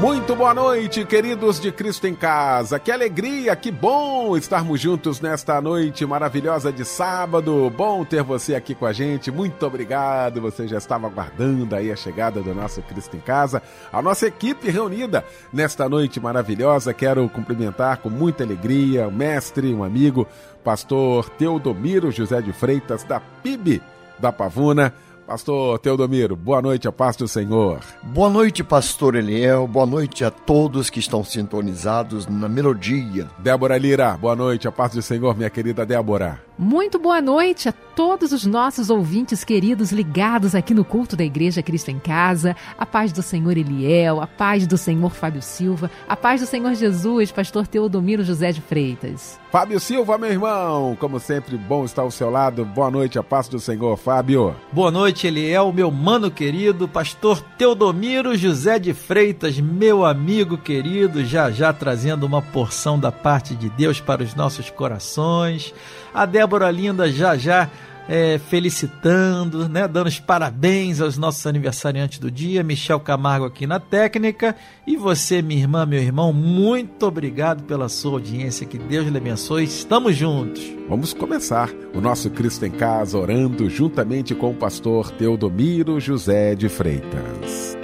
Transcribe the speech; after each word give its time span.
Muito 0.00 0.34
boa 0.34 0.52
noite, 0.52 1.04
queridos 1.04 1.60
de 1.60 1.70
Cristo 1.70 2.06
em 2.06 2.14
Casa. 2.14 2.80
Que 2.80 2.90
alegria, 2.90 3.54
que 3.54 3.70
bom 3.70 4.36
estarmos 4.36 4.80
juntos 4.80 5.20
nesta 5.20 5.60
noite 5.60 6.04
maravilhosa 6.04 6.72
de 6.72 6.84
sábado. 6.84 7.72
Bom 7.74 8.04
ter 8.04 8.22
você 8.22 8.56
aqui 8.56 8.74
com 8.74 8.86
a 8.86 8.92
gente. 8.92 9.30
Muito 9.30 9.64
obrigado. 9.64 10.40
Você 10.40 10.66
já 10.66 10.78
estava 10.78 11.06
aguardando 11.06 11.76
aí 11.76 11.92
a 11.92 11.96
chegada 11.96 12.42
do 12.42 12.52
nosso 12.52 12.82
Cristo 12.82 13.16
em 13.16 13.20
Casa. 13.20 13.62
A 13.92 14.02
nossa 14.02 14.26
equipe 14.26 14.68
reunida 14.68 15.24
nesta 15.52 15.88
noite 15.88 16.18
maravilhosa. 16.18 16.92
Quero 16.92 17.28
cumprimentar 17.28 17.98
com 17.98 18.10
muita 18.10 18.42
alegria 18.42 19.06
o 19.06 19.12
mestre, 19.12 19.72
um 19.72 19.84
amigo, 19.84 20.26
pastor 20.64 21.30
Teodomiro 21.30 22.10
José 22.10 22.42
de 22.42 22.52
Freitas 22.52 23.04
da 23.04 23.20
PIB 23.20 23.80
da 24.18 24.32
Pavuna 24.32 24.92
Pastor 25.26 25.78
Teodomiro, 25.78 26.36
boa 26.36 26.60
noite, 26.60 26.86
a 26.86 26.92
paz 26.92 27.16
do 27.16 27.26
Senhor. 27.26 27.80
Boa 28.02 28.28
noite, 28.28 28.62
pastor 28.62 29.14
Eliel, 29.14 29.66
boa 29.66 29.86
noite 29.86 30.22
a 30.22 30.30
todos 30.30 30.90
que 30.90 31.00
estão 31.00 31.24
sintonizados 31.24 32.26
na 32.26 32.46
melodia. 32.46 33.30
Débora 33.38 33.78
Lira, 33.78 34.18
boa 34.18 34.36
noite, 34.36 34.68
a 34.68 34.72
paz 34.72 34.92
do 34.92 35.00
Senhor, 35.00 35.34
minha 35.34 35.48
querida 35.48 35.86
Débora. 35.86 36.42
Muito 36.58 36.98
boa 36.98 37.22
noite 37.22 37.70
a 37.70 37.72
todos 37.72 38.32
os 38.32 38.44
nossos 38.44 38.90
ouvintes 38.90 39.42
queridos 39.44 39.92
ligados 39.92 40.54
aqui 40.54 40.74
no 40.74 40.84
culto 40.84 41.16
da 41.16 41.24
Igreja 41.24 41.62
Cristo 41.62 41.90
em 41.90 41.98
Casa. 41.98 42.54
A 42.76 42.84
paz 42.84 43.10
do 43.10 43.22
Senhor 43.22 43.56
Eliel, 43.56 44.20
a 44.20 44.26
paz 44.26 44.66
do 44.66 44.76
Senhor 44.76 45.10
Fábio 45.10 45.40
Silva, 45.40 45.90
a 46.06 46.14
paz 46.14 46.42
do 46.42 46.46
Senhor 46.46 46.74
Jesus, 46.74 47.32
pastor 47.32 47.66
Teodomiro 47.66 48.22
José 48.22 48.52
de 48.52 48.60
Freitas. 48.60 49.42
Fábio 49.54 49.78
Silva, 49.78 50.18
meu 50.18 50.32
irmão, 50.32 50.96
como 50.98 51.20
sempre, 51.20 51.56
bom 51.56 51.84
estar 51.84 52.02
ao 52.02 52.10
seu 52.10 52.28
lado. 52.28 52.64
Boa 52.64 52.90
noite, 52.90 53.20
a 53.20 53.22
paz 53.22 53.46
do 53.46 53.60
Senhor, 53.60 53.96
Fábio. 53.96 54.52
Boa 54.72 54.90
noite, 54.90 55.28
Eliel, 55.28 55.72
meu 55.72 55.92
mano 55.92 56.28
querido, 56.28 56.88
pastor 56.88 57.40
Teodomiro 57.56 58.36
José 58.36 58.80
de 58.80 58.92
Freitas, 58.92 59.60
meu 59.60 60.04
amigo 60.04 60.58
querido, 60.58 61.24
já 61.24 61.52
já 61.52 61.72
trazendo 61.72 62.26
uma 62.26 62.42
porção 62.42 62.98
da 62.98 63.12
parte 63.12 63.54
de 63.54 63.70
Deus 63.70 64.00
para 64.00 64.24
os 64.24 64.34
nossos 64.34 64.70
corações. 64.70 65.72
A 66.12 66.26
Débora 66.26 66.68
Linda 66.72 67.08
já 67.08 67.36
já 67.36 67.70
é, 68.08 68.38
felicitando, 68.38 69.68
né, 69.68 69.88
dando 69.88 70.08
os 70.08 70.20
parabéns 70.20 71.00
aos 71.00 71.16
nossos 71.16 71.46
aniversariantes 71.46 72.18
do 72.18 72.30
dia, 72.30 72.62
Michel 72.62 73.00
Camargo 73.00 73.46
aqui 73.46 73.66
na 73.66 73.80
técnica, 73.80 74.54
e 74.86 74.96
você, 74.96 75.40
minha 75.40 75.60
irmã, 75.60 75.86
meu 75.86 76.00
irmão, 76.00 76.32
muito 76.32 77.06
obrigado 77.06 77.64
pela 77.64 77.88
sua 77.88 78.12
audiência, 78.12 78.66
que 78.66 78.78
Deus 78.78 79.06
lhe 79.06 79.16
abençoe, 79.16 79.64
estamos 79.64 80.16
juntos. 80.16 80.62
Vamos 80.88 81.14
começar 81.14 81.70
o 81.94 82.00
nosso 82.00 82.30
Cristo 82.30 82.66
em 82.66 82.70
Casa 82.70 83.18
orando 83.18 83.70
juntamente 83.70 84.34
com 84.34 84.50
o 84.50 84.54
pastor 84.54 85.10
Teodomiro 85.10 85.98
José 85.98 86.54
de 86.54 86.68
Freitas. 86.68 87.83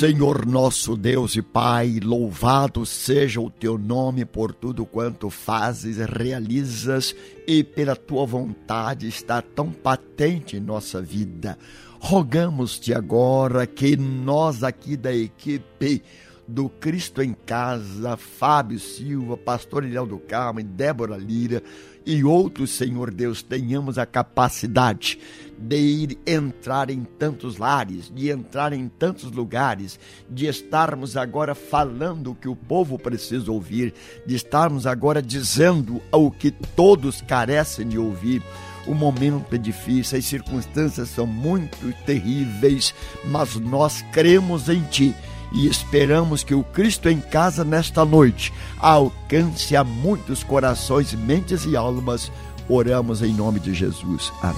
Senhor 0.00 0.46
nosso 0.46 0.96
Deus 0.96 1.36
e 1.36 1.42
Pai, 1.42 2.00
louvado 2.02 2.86
seja 2.86 3.38
o 3.38 3.50
teu 3.50 3.76
nome 3.76 4.24
por 4.24 4.54
tudo 4.54 4.86
quanto 4.86 5.28
fazes, 5.28 5.98
realizas 5.98 7.14
e 7.46 7.62
pela 7.62 7.94
tua 7.94 8.24
vontade 8.24 9.06
está 9.06 9.42
tão 9.42 9.70
patente 9.70 10.56
em 10.56 10.60
nossa 10.60 11.02
vida. 11.02 11.58
Rogamos-te 11.98 12.94
agora 12.94 13.66
que 13.66 13.94
nós 13.94 14.64
aqui 14.64 14.96
da 14.96 15.14
equipe 15.14 16.02
do 16.48 16.70
Cristo 16.70 17.22
em 17.22 17.34
Casa, 17.34 18.16
Fábio 18.16 18.80
Silva, 18.80 19.36
Pastor 19.36 19.84
Ilhéu 19.84 20.06
do 20.06 20.18
Carmo 20.18 20.60
e 20.60 20.64
Débora 20.64 21.18
Lira, 21.18 21.62
e 22.04 22.24
outros, 22.24 22.70
Senhor 22.70 23.10
Deus, 23.10 23.42
tenhamos 23.42 23.98
a 23.98 24.06
capacidade 24.06 25.18
de 25.58 25.76
ir 25.76 26.18
entrar 26.26 26.88
em 26.88 27.04
tantos 27.04 27.58
lares, 27.58 28.10
de 28.14 28.30
entrar 28.30 28.72
em 28.72 28.88
tantos 28.88 29.30
lugares, 29.30 30.00
de 30.28 30.46
estarmos 30.46 31.16
agora 31.16 31.54
falando 31.54 32.30
o 32.30 32.34
que 32.34 32.48
o 32.48 32.56
povo 32.56 32.98
precisa 32.98 33.52
ouvir, 33.52 33.92
de 34.26 34.34
estarmos 34.34 34.86
agora 34.86 35.20
dizendo 35.20 36.00
o 36.10 36.30
que 36.30 36.50
todos 36.50 37.20
carecem 37.20 37.88
de 37.88 37.98
ouvir. 37.98 38.42
O 38.86 38.94
momento 38.94 39.54
é 39.54 39.58
difícil, 39.58 40.18
as 40.18 40.24
circunstâncias 40.24 41.10
são 41.10 41.26
muito 41.26 41.92
terríveis, 42.06 42.94
mas 43.26 43.56
nós 43.56 44.02
cremos 44.10 44.68
em 44.70 44.82
Ti 44.84 45.14
e 45.52 45.66
esperamos 45.66 46.44
que 46.44 46.54
o 46.54 46.62
Cristo 46.62 47.08
em 47.08 47.20
casa 47.20 47.64
nesta 47.64 48.04
noite 48.04 48.52
alcance 48.78 49.76
a 49.76 49.82
muitos 49.82 50.42
corações, 50.42 51.12
mentes 51.14 51.64
e 51.64 51.76
almas. 51.76 52.30
Oramos 52.68 53.22
em 53.22 53.32
nome 53.32 53.58
de 53.58 53.74
Jesus. 53.74 54.32
Amém. 54.42 54.56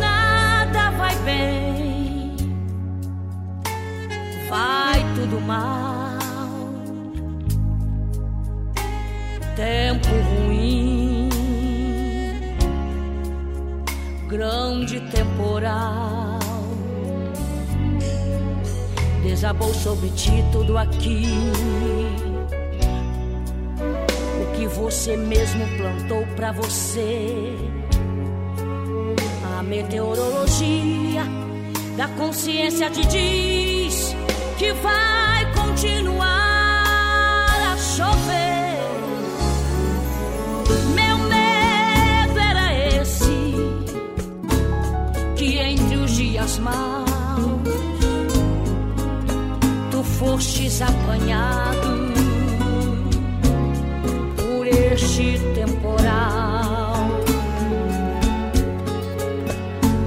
Nada 0.00 0.90
vai 0.90 1.16
bem, 1.20 2.36
vai 4.48 5.04
tudo 5.14 5.40
mal. 5.40 5.94
Tempo 9.54 10.08
ruim, 10.08 11.28
grande 14.28 14.98
temporal 15.12 16.33
desabou 19.24 19.72
sobre 19.72 20.10
ti 20.10 20.44
tudo 20.52 20.76
aqui. 20.76 21.24
O 24.42 24.56
que 24.56 24.66
você 24.66 25.16
mesmo 25.16 25.66
plantou 25.78 26.26
para 26.36 26.52
você. 26.52 27.56
A 29.58 29.62
meteorologia 29.62 31.24
da 31.96 32.06
consciência 32.08 32.90
te 32.90 33.04
diz 33.06 34.14
que 34.58 34.72
vai 34.74 35.52
continuar 35.54 36.33
fostes 50.34 50.82
apanhado 50.82 52.12
por 54.36 54.66
este 54.66 55.38
temporal, 55.54 57.20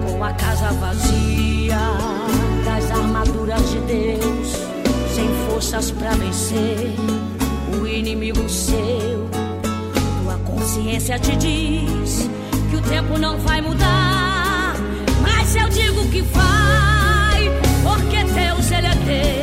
com 0.05 0.21
a 0.21 0.33
casa 0.33 0.73
vazia 0.73 1.79
das 2.65 2.91
armaduras 2.91 3.71
de 3.71 3.79
Deus, 3.79 4.49
sem 5.15 5.29
forças 5.49 5.91
para 5.91 6.11
vencer 6.15 6.93
o 7.81 7.87
inimigo 7.87 8.49
seu. 8.49 9.29
Tua 10.23 10.37
consciência 10.39 11.17
te 11.19 11.37
diz 11.37 12.29
que 12.69 12.75
o 12.75 12.81
tempo 12.81 13.17
não 13.17 13.37
vai 13.37 13.61
mudar, 13.61 14.75
mas 15.21 15.55
eu 15.55 15.69
digo 15.69 16.05
que 16.09 16.21
vai, 16.21 17.49
porque 17.81 18.25
Deus 18.25 18.71
ele 18.71 18.87
é 18.87 18.95
Deus. 19.05 19.36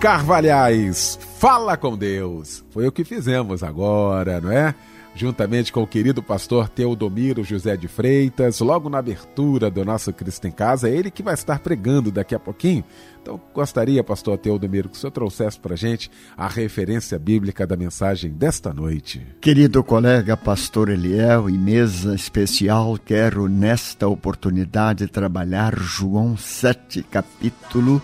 Carvalhais, 0.00 1.18
fala 1.38 1.76
com 1.76 1.94
Deus. 1.94 2.64
Foi 2.70 2.88
o 2.88 2.92
que 2.92 3.04
fizemos 3.04 3.62
agora, 3.62 4.40
não 4.40 4.50
é? 4.50 4.74
Juntamente 5.14 5.70
com 5.70 5.82
o 5.82 5.86
querido 5.86 6.22
pastor 6.22 6.70
Teodomiro 6.70 7.44
José 7.44 7.76
de 7.76 7.86
Freitas, 7.86 8.60
logo 8.60 8.88
na 8.88 8.96
abertura 8.96 9.70
do 9.70 9.84
nosso 9.84 10.10
Cristo 10.10 10.46
em 10.48 10.50
Casa, 10.50 10.88
é 10.88 10.96
ele 10.96 11.10
que 11.10 11.22
vai 11.22 11.34
estar 11.34 11.58
pregando 11.58 12.10
daqui 12.10 12.34
a 12.34 12.38
pouquinho. 12.38 12.82
Então, 13.20 13.38
gostaria, 13.52 14.02
pastor 14.02 14.38
Teodomiro, 14.38 14.88
que 14.88 14.96
o 14.96 14.98
senhor 14.98 15.10
trouxesse 15.10 15.60
para 15.60 15.76
gente 15.76 16.10
a 16.34 16.48
referência 16.48 17.18
bíblica 17.18 17.66
da 17.66 17.76
mensagem 17.76 18.30
desta 18.30 18.72
noite. 18.72 19.20
Querido 19.38 19.84
colega 19.84 20.34
pastor 20.34 20.88
Eliel 20.88 21.50
e 21.50 21.58
mesa 21.58 22.14
especial, 22.14 22.98
quero 23.04 23.50
nesta 23.50 24.08
oportunidade 24.08 25.06
trabalhar 25.08 25.78
João 25.78 26.38
7, 26.38 27.02
capítulo 27.02 28.00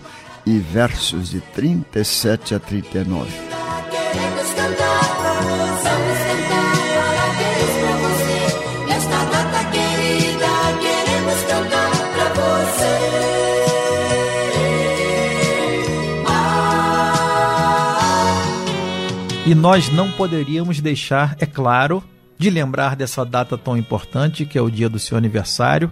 e 0.47 0.59
versos 0.59 1.29
de 1.29 1.41
37 1.41 2.55
a 2.55 2.59
39. 2.59 3.29
Queremos 3.29 4.53
cantar, 4.53 5.01
vamos 5.43 6.17
cantar 6.19 6.71
parabéns 6.95 7.71
pra 7.81 7.93
você. 7.97 8.39
Nesta 8.87 9.19
data 9.25 9.59
querida, 9.71 10.47
queremos 10.79 11.39
cantar 11.43 11.91
pra 12.13 12.27
você. 12.33 12.95
E 19.45 19.53
nós 19.53 19.89
não 19.89 20.09
poderíamos 20.13 20.79
deixar, 20.79 21.35
é 21.41 21.45
claro, 21.45 22.01
de 22.37 22.49
lembrar 22.49 22.95
dessa 22.95 23.25
data 23.25 23.57
tão 23.57 23.75
importante 23.77 24.45
que 24.45 24.57
é 24.57 24.61
o 24.61 24.71
dia 24.71 24.87
do 24.87 24.97
seu 24.97 25.17
aniversário 25.17 25.91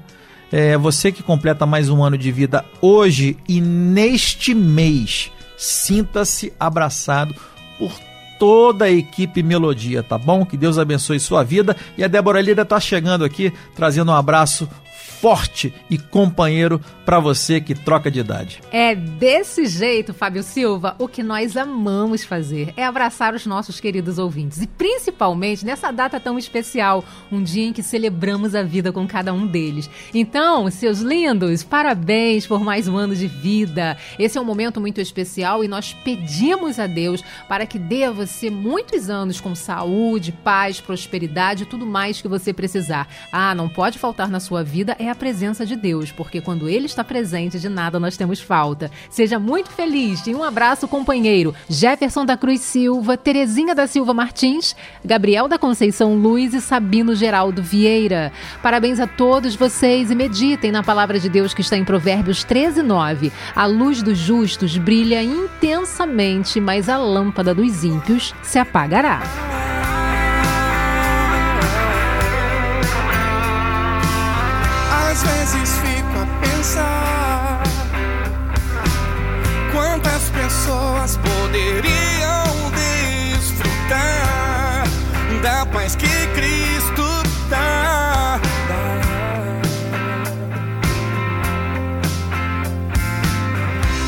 é, 0.51 0.77
você 0.77 1.11
que 1.11 1.23
completa 1.23 1.65
mais 1.65 1.89
um 1.89 2.03
ano 2.03 2.17
de 2.17 2.31
vida 2.31 2.65
hoje 2.81 3.37
e 3.47 3.59
neste 3.59 4.53
mês, 4.53 5.31
sinta-se 5.57 6.53
abraçado 6.59 7.35
por 7.77 7.91
toda 8.39 8.85
a 8.85 8.91
equipe 8.91 9.41
Melodia, 9.41 10.03
tá 10.03 10.17
bom? 10.17 10.45
Que 10.45 10.57
Deus 10.57 10.77
abençoe 10.77 11.19
sua 11.19 11.43
vida. 11.43 11.75
E 11.97 12.03
a 12.03 12.07
Débora 12.07 12.41
Lira 12.41 12.63
está 12.63 12.79
chegando 12.79 13.23
aqui, 13.23 13.51
trazendo 13.75 14.11
um 14.11 14.15
abraço 14.15 14.67
forte 15.25 15.73
e 15.89 15.97
companheiro 15.97 16.79
para 17.03 17.19
você 17.19 17.59
que 17.59 17.73
troca 17.73 18.11
de 18.11 18.19
idade. 18.19 18.61
É 18.71 18.93
desse 18.93 19.65
jeito, 19.65 20.13
Fábio 20.13 20.43
Silva, 20.43 20.95
o 20.99 21.07
que 21.07 21.23
nós 21.23 21.57
amamos 21.57 22.23
fazer 22.23 22.71
é 22.77 22.85
abraçar 22.85 23.33
os 23.33 23.43
nossos 23.43 23.79
queridos 23.79 24.19
ouvintes 24.19 24.61
e 24.61 24.67
principalmente 24.67 25.65
nessa 25.65 25.89
data 25.89 26.19
tão 26.19 26.37
especial, 26.37 27.03
um 27.31 27.41
dia 27.41 27.65
em 27.65 27.73
que 27.73 27.81
celebramos 27.81 28.53
a 28.53 28.61
vida 28.61 28.91
com 28.91 29.07
cada 29.07 29.33
um 29.33 29.47
deles. 29.47 29.89
Então, 30.13 30.69
seus 30.69 30.99
lindos, 30.99 31.63
parabéns 31.63 32.45
por 32.45 32.63
mais 32.63 32.87
um 32.87 32.95
ano 32.95 33.15
de 33.15 33.25
vida. 33.25 33.97
Esse 34.19 34.37
é 34.37 34.41
um 34.41 34.45
momento 34.45 34.79
muito 34.79 35.01
especial 35.01 35.63
e 35.63 35.67
nós 35.67 35.91
pedimos 36.03 36.77
a 36.77 36.85
Deus 36.85 37.23
para 37.47 37.65
que 37.65 37.79
dê 37.79 38.03
a 38.03 38.11
você 38.11 38.51
muitos 38.51 39.09
anos 39.09 39.41
com 39.41 39.55
saúde, 39.55 40.31
paz, 40.31 40.79
prosperidade 40.79 41.63
e 41.63 41.65
tudo 41.65 41.83
mais 41.83 42.21
que 42.21 42.27
você 42.27 42.53
precisar. 42.53 43.07
Ah, 43.31 43.55
não 43.55 43.67
pode 43.67 43.97
faltar 43.97 44.29
na 44.29 44.39
sua 44.39 44.63
vida 44.63 44.95
é 44.99 45.09
a 45.09 45.14
presença 45.15 45.65
de 45.65 45.75
Deus, 45.75 46.11
porque 46.11 46.41
quando 46.41 46.69
Ele 46.69 46.85
está 46.85 47.03
presente, 47.03 47.59
de 47.59 47.69
nada 47.69 47.99
nós 47.99 48.17
temos 48.17 48.39
falta. 48.39 48.91
Seja 49.09 49.39
muito 49.39 49.69
feliz 49.71 50.25
e 50.27 50.35
um 50.35 50.43
abraço, 50.43 50.87
companheiro. 50.87 51.53
Jefferson 51.69 52.25
da 52.25 52.37
Cruz 52.37 52.61
Silva, 52.61 53.17
Terezinha 53.17 53.73
da 53.73 53.87
Silva 53.87 54.13
Martins, 54.13 54.75
Gabriel 55.03 55.47
da 55.47 55.57
Conceição 55.57 56.15
Luiz 56.15 56.53
e 56.53 56.61
Sabino 56.61 57.15
Geraldo 57.15 57.63
Vieira. 57.63 58.31
Parabéns 58.61 58.99
a 58.99 59.07
todos 59.07 59.55
vocês 59.55 60.11
e 60.11 60.15
meditem 60.15 60.71
na 60.71 60.83
palavra 60.83 61.19
de 61.19 61.29
Deus 61.29 61.53
que 61.53 61.61
está 61.61 61.77
em 61.77 61.85
Provérbios 61.85 62.43
13, 62.43 62.81
9. 62.81 63.31
A 63.55 63.65
luz 63.65 64.01
dos 64.01 64.17
justos 64.17 64.77
brilha 64.77 65.21
intensamente, 65.23 66.59
mas 66.59 66.89
a 66.89 66.97
lâmpada 66.97 67.53
dos 67.53 67.83
ímpios 67.83 68.33
se 68.43 68.59
apagará. 68.59 69.84
Pessoas 81.05 81.17
poderiam 81.17 82.71
desfrutar 83.37 84.83
da 85.41 85.65
paz 85.67 85.95
que 85.95 86.07
Cristo 86.33 87.03
dá. 87.49 88.39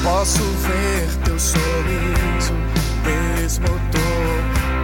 Posso 0.04 0.42
ver 0.42 1.08
teu 1.24 1.40
sorriso 1.40 2.54
desbotou. 3.04 3.78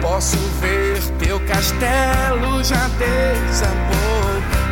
Posso 0.00 0.36
ver 0.60 1.00
teu 1.18 1.40
castelo 1.40 2.62
já 2.62 2.88
desabou 2.98 4.04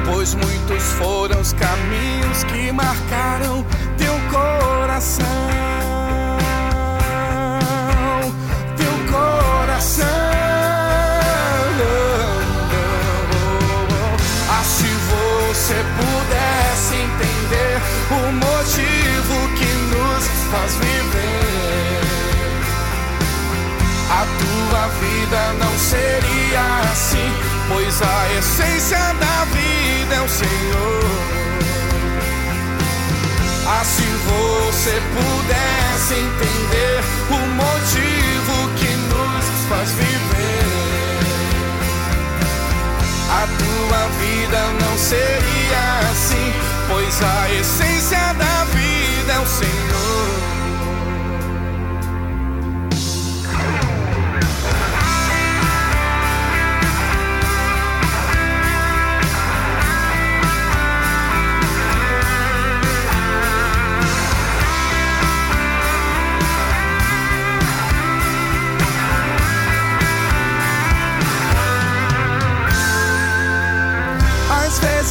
pois 0.05 0.35
muitos 0.35 0.83
foram 0.99 1.41
os 1.41 1.53
caminhos 1.53 2.45
que 2.45 2.71
marcaram 2.71 3.65
teu 3.97 4.15
coração. 4.31 5.92
O 18.11 18.33
motivo 18.33 19.49
que 19.57 19.71
nos 19.95 20.25
faz 20.51 20.75
viver, 20.77 22.03
a 24.11 24.27
tua 24.41 24.89
vida 25.01 25.53
não 25.59 25.79
seria 25.79 26.91
assim, 26.93 27.33
pois 27.69 28.03
a 28.03 28.33
essência 28.39 28.99
da 28.99 29.45
vida 29.47 30.15
é 30.15 30.21
o 30.21 30.29
Senhor. 30.29 31.03
Ah, 33.67 33.85
se 33.85 34.03
você 34.03 35.01
pudesse 35.15 36.15
entender 36.15 37.01
o 37.31 37.39
motivo 37.63 38.69
que 38.77 38.93
nos 39.13 39.45
faz 39.69 39.91
viver, 39.93 40.63
a 43.31 43.47
tua 43.47 44.09
vida 44.21 44.61
não 44.81 44.99
seria 44.99 46.11
assim, 46.11 46.53
pois 46.89 47.23
a 47.23 47.53
essência 47.53 48.35
da 48.35 48.65
vida 48.65 49.33
é 49.33 49.39
o 49.39 49.47
Senhor. 49.47 49.83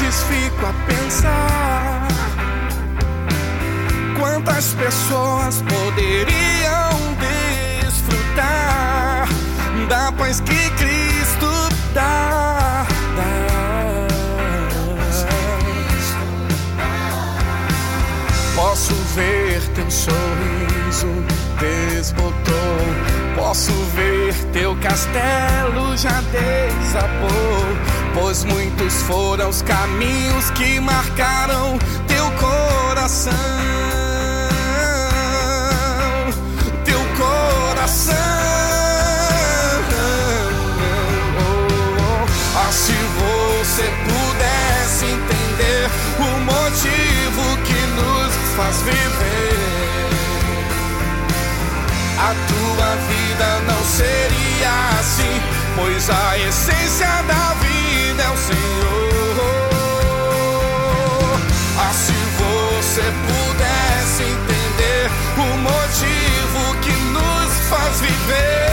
vezes 0.01 0.23
fico 0.23 0.65
a 0.65 0.73
quantas 4.43 4.73
pessoas 4.73 5.61
poderiam 5.61 7.15
desfrutar 7.81 9.27
da 9.87 10.11
paz 10.11 10.39
que 10.41 10.69
Cristo 10.71 11.69
dá. 11.93 12.85
Posso 18.55 18.93
ver 19.15 19.61
teu 19.75 19.91
sorriso 19.91 21.07
desbotou. 21.59 22.31
Posso 23.35 23.71
ver 23.95 24.33
teu 24.53 24.75
castelo 24.77 25.97
já 25.97 26.21
desabou 26.31 27.61
pois 28.13 28.43
muitos 28.43 29.01
foram 29.03 29.49
os 29.49 29.61
caminhos 29.61 30.51
que 30.51 30.79
marcaram 30.79 31.77
teu 32.07 32.31
coração. 32.31 34.10
faz 48.61 48.81
viver. 48.81 50.09
A 52.19 52.31
tua 52.49 52.89
vida 53.11 53.47
não 53.67 53.81
seria 53.85 54.73
assim, 54.99 55.41
pois 55.75 56.09
a 56.09 56.37
essência 56.37 57.07
da 57.31 57.55
vida 57.65 58.23
é 58.23 58.29
o 58.29 58.37
Senhor. 58.37 59.39
Ah, 61.79 61.93
se 61.93 62.19
você 62.41 63.05
pudesse 63.27 64.23
entender 64.23 65.09
o 65.37 65.47
motivo 65.69 66.61
que 66.81 66.93
nos 67.15 67.51
faz 67.69 67.99
viver, 68.01 68.71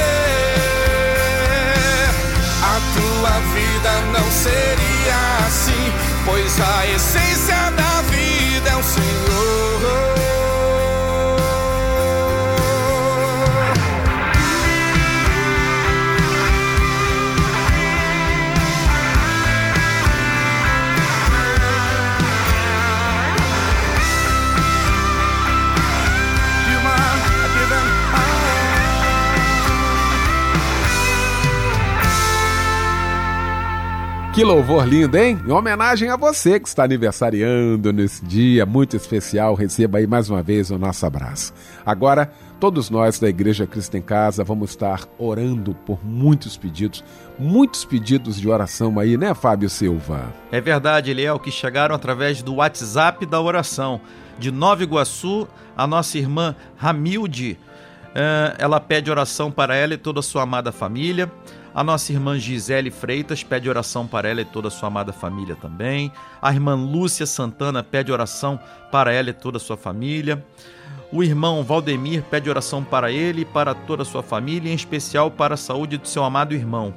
a 2.63 2.77
tua 2.97 3.35
vida 3.55 3.93
não 4.13 4.31
seria 4.31 5.19
assim, 5.47 5.93
pois 6.27 6.61
a 6.61 6.87
essência 6.87 7.71
da 7.77 8.03
vida 8.11 8.48
é 8.67 8.77
o 8.77 8.83
Senhor. 8.83 10.18
Que 34.39 34.45
louvor 34.45 34.87
lindo, 34.87 35.19
hein? 35.19 35.37
Em 35.45 35.51
homenagem 35.51 36.11
a 36.11 36.17
você 36.17 36.61
que 36.61 36.69
está 36.69 36.85
aniversariando 36.85 37.93
nesse 37.93 38.25
dia 38.25 38.65
muito 38.65 38.97
especial, 38.97 39.53
receba 39.57 39.99
aí 39.99 40.07
mais 40.07 40.31
uma 40.31 40.45
vez 40.45 40.71
o 40.71 40.79
nosso 40.79 41.05
abraço. 41.05 41.53
Agora, 41.85 42.31
todos 42.61 42.89
nós 42.89 43.19
da 43.19 43.29
Igreja 43.29 43.67
Cristo 43.67 43.97
em 43.97 44.01
Casa 44.01 44.45
vamos 44.45 44.71
estar 44.71 45.09
orando 45.19 45.75
por 45.85 46.07
muitos 46.07 46.57
pedidos, 46.57 47.03
muitos 47.37 47.85
pedidos 47.85 48.41
de 48.41 48.49
oração 48.49 49.01
aí, 49.01 49.17
né, 49.17 49.35
Fábio 49.35 49.69
Silva? 49.69 50.33
É 50.53 50.61
verdade, 50.61 51.11
Eliel, 51.11 51.41
que 51.41 51.51
chegaram 51.51 51.93
através 51.93 52.41
do 52.41 52.55
WhatsApp 52.55 53.27
da 53.27 53.41
oração. 53.41 54.01
De 54.39 54.53
Nova 54.53 54.85
Iguaçu, 54.85 55.49
a 55.77 55.85
nossa 55.85 56.17
irmã 56.17 56.55
Ramilde, 56.77 57.59
eh, 58.15 58.55
ela 58.57 58.79
pede 58.79 59.11
oração 59.11 59.51
para 59.51 59.75
ela 59.75 59.95
e 59.95 59.99
toda 59.99 60.21
a 60.21 60.23
sua 60.23 60.45
amada 60.45 60.71
família. 60.71 61.29
A 61.75 61.85
nossa 61.85 62.13
irmã 62.13 62.39
Gisele 62.39 62.91
Freitas 62.91 63.43
pede 63.43 63.69
oração 63.69 64.07
para 64.07 64.29
ela 64.29 64.41
e 64.41 64.45
toda 64.45 64.69
a 64.69 64.71
sua 64.71 64.89
amada 64.89 65.13
família 65.13 65.55
também. 65.55 66.11
A 66.41 66.53
irmã 66.53 66.75
Lúcia 66.75 67.27
Santana 67.27 67.83
pede 67.83 68.11
oração 68.11 68.59
para 68.91 69.13
ela 69.13 69.31
e 69.31 69.35
toda 69.35 69.59
a 69.59 69.61
sua 69.61 69.77
família. 69.77 70.45
O 71.13 71.23
irmão 71.23 71.63
Valdemir 71.63 72.23
pede 72.25 72.51
oração 72.51 72.85
para 72.85 73.11
ele 73.11 73.43
e 73.43 73.45
para 73.45 73.75
toda 73.75 74.03
a 74.03 74.07
sua 74.07 74.23
família, 74.23 74.71
em 74.71 74.75
especial 74.75 75.31
para 75.31 75.55
a 75.55 75.57
saúde 75.57 75.97
do 75.97 76.09
seu 76.09 76.25
amado 76.25 76.55
irmão. 76.55 76.95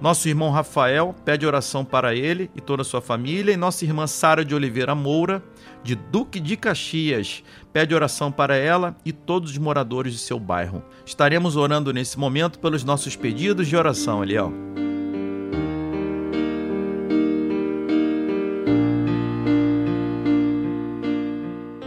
Nosso 0.00 0.28
irmão 0.28 0.50
Rafael 0.50 1.14
pede 1.24 1.46
oração 1.46 1.84
para 1.84 2.14
ele 2.14 2.50
e 2.54 2.60
toda 2.60 2.82
a 2.82 2.84
sua 2.84 3.00
família. 3.00 3.52
E 3.52 3.56
nossa 3.56 3.84
irmã 3.84 4.06
Sara 4.06 4.44
de 4.44 4.54
Oliveira 4.54 4.94
Moura, 4.94 5.42
de 5.82 5.94
Duque 5.94 6.40
de 6.40 6.56
Caxias, 6.56 7.42
pede 7.72 7.94
oração 7.94 8.30
para 8.30 8.56
ela 8.56 8.96
e 9.04 9.12
todos 9.12 9.52
os 9.52 9.58
moradores 9.58 10.12
de 10.12 10.18
seu 10.18 10.38
bairro. 10.38 10.82
Estaremos 11.06 11.56
orando 11.56 11.92
nesse 11.92 12.18
momento 12.18 12.58
pelos 12.58 12.84
nossos 12.84 13.16
pedidos 13.16 13.68
de 13.68 13.76
oração, 13.76 14.22
Eliel. 14.22 14.52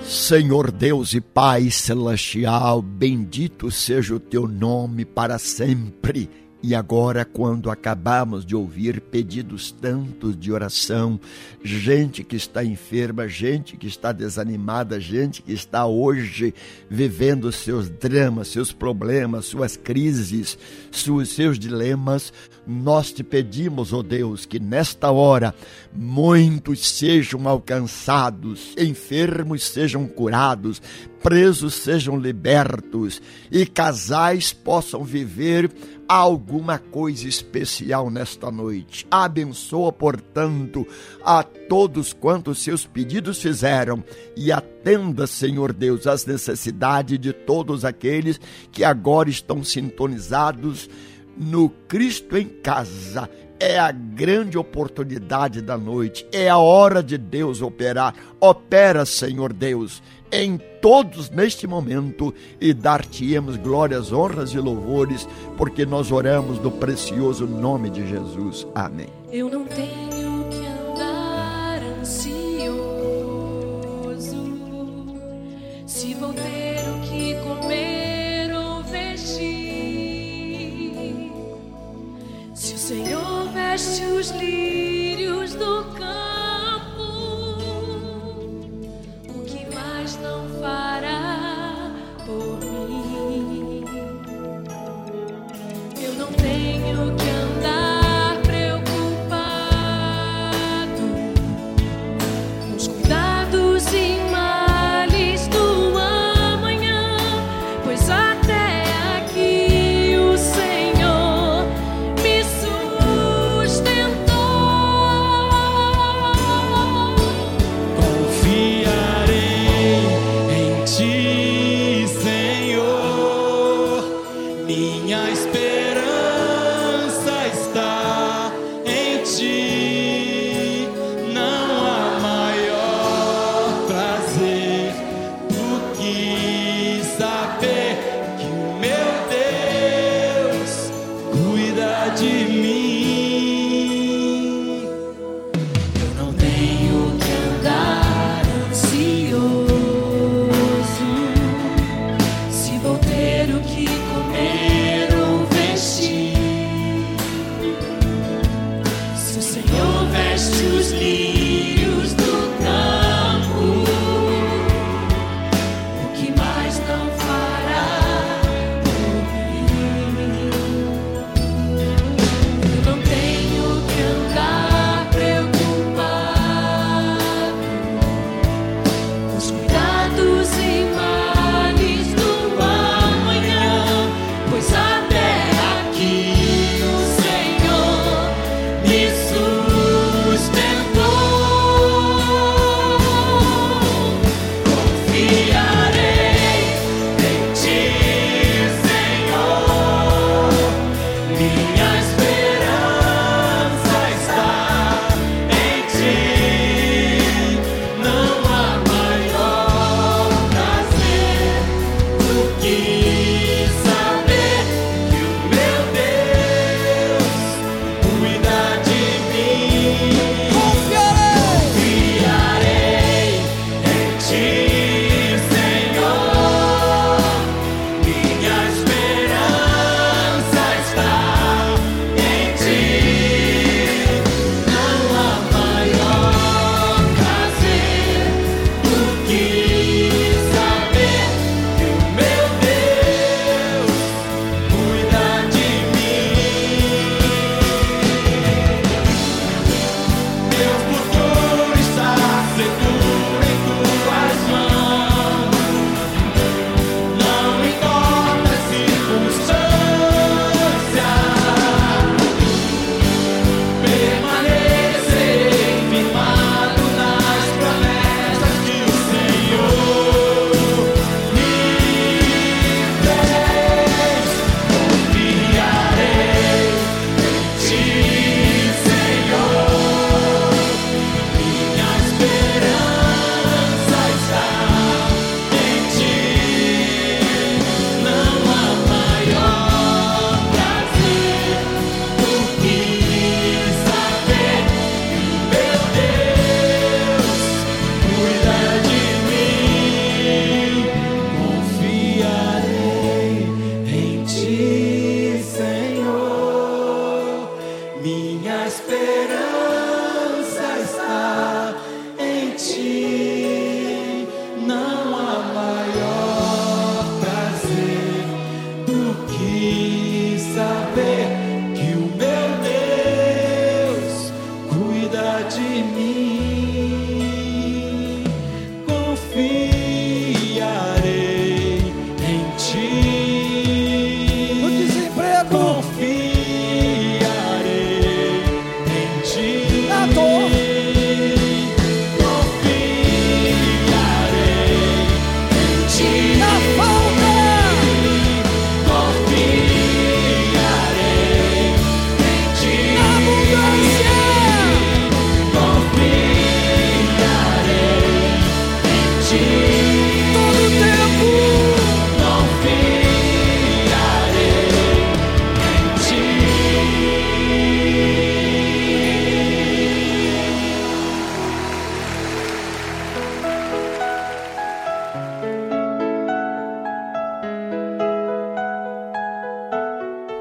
Senhor 0.03 0.71
Deus 0.71 1.13
e 1.13 1.21
Pai 1.21 1.69
celestial, 1.69 2.81
bendito 2.81 3.69
seja 3.69 4.15
o 4.15 4.19
teu 4.19 4.47
nome 4.47 5.03
para 5.03 5.37
sempre 5.37 6.46
e 6.67 6.75
agora, 6.75 7.23
quando 7.23 7.71
acabamos 7.71 8.45
de 8.45 8.53
ouvir 8.53 8.99
pedidos 8.99 9.71
tantos 9.71 10.37
de 10.37 10.51
oração, 10.51 11.17
gente 11.63 12.25
que 12.25 12.35
está 12.35 12.61
enferma, 12.61 13.25
gente 13.25 13.77
que 13.77 13.87
está 13.87 14.11
desanimada, 14.11 14.99
gente 14.99 15.41
que 15.41 15.53
está 15.53 15.85
hoje 15.85 16.53
vivendo 16.89 17.49
seus 17.53 17.87
dramas, 17.87 18.49
seus 18.49 18.73
problemas, 18.73 19.45
suas 19.45 19.77
crises, 19.77 20.57
seus, 20.91 21.57
dilemas, 21.57 22.33
nós 22.67 23.13
te 23.13 23.23
pedimos, 23.23 23.93
ó 23.93 23.99
oh 23.99 24.03
Deus, 24.03 24.45
que 24.45 24.59
nesta 24.59 25.09
hora 25.09 25.55
muitos 25.97 26.87
sejam 26.87 27.47
alcançados, 27.47 28.75
enfermos 28.77 29.63
sejam 29.63 30.07
curados, 30.07 30.79
presos 31.23 31.73
sejam 31.73 32.19
libertos 32.19 33.19
e 33.51 33.65
casais 33.65 34.53
possam 34.53 35.03
viver 35.03 35.71
alguma 36.07 36.77
coisa 36.77 37.27
especial 37.27 38.11
nesta 38.11 38.51
noite. 38.51 39.07
Abençoa, 39.09 39.91
portanto, 39.91 40.87
a 41.25 41.41
todos 41.41 42.13
quantos 42.13 42.59
seus 42.59 42.85
pedidos 42.85 43.41
fizeram 43.41 44.03
e 44.35 44.51
atenda, 44.51 45.25
Senhor 45.25 45.73
Deus, 45.73 46.05
as 46.05 46.25
necessidades 46.25 47.19
de 47.19 47.33
todos 47.33 47.83
aqueles 47.83 48.39
que 48.71 48.83
agora 48.83 49.29
estão 49.29 49.63
sintonizados 49.63 50.87
no 51.35 51.69
Cristo 51.69 52.37
em 52.37 52.47
casa 52.47 53.29
é 53.59 53.77
a 53.77 53.91
grande 53.91 54.57
oportunidade 54.57 55.61
da 55.61 55.77
noite, 55.77 56.25
é 56.31 56.49
a 56.49 56.57
hora 56.57 57.01
de 57.01 57.17
Deus 57.17 57.61
operar. 57.61 58.13
Opera, 58.39 59.05
Senhor 59.05 59.53
Deus, 59.53 60.01
em 60.31 60.57
todos 60.81 61.29
neste 61.29 61.65
momento 61.65 62.33
e 62.59 62.73
dar-te-emos 62.73 63.57
glórias, 63.57 64.11
honras 64.11 64.51
e 64.51 64.59
louvores, 64.59 65.27
porque 65.57 65.85
nós 65.85 66.11
oramos 66.11 66.59
no 66.59 66.71
precioso 66.71 67.47
nome 67.47 67.89
de 67.89 68.07
Jesus. 68.07 68.67
Amém. 68.75 69.09
Eu 69.31 69.49
não 69.49 69.65
tenho 69.65 69.96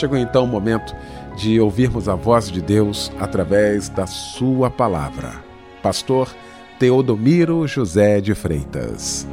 Chegou 0.00 0.16
então 0.16 0.44
o 0.44 0.46
momento 0.46 0.96
de 1.36 1.60
ouvirmos 1.60 2.08
a 2.08 2.14
voz 2.14 2.50
de 2.50 2.62
Deus 2.62 3.12
através 3.20 3.90
da 3.90 4.06
Sua 4.06 4.70
palavra. 4.70 5.44
Pastor 5.82 6.34
Teodomiro 6.78 7.68
José 7.68 8.18
de 8.18 8.34
Freitas. 8.34 9.28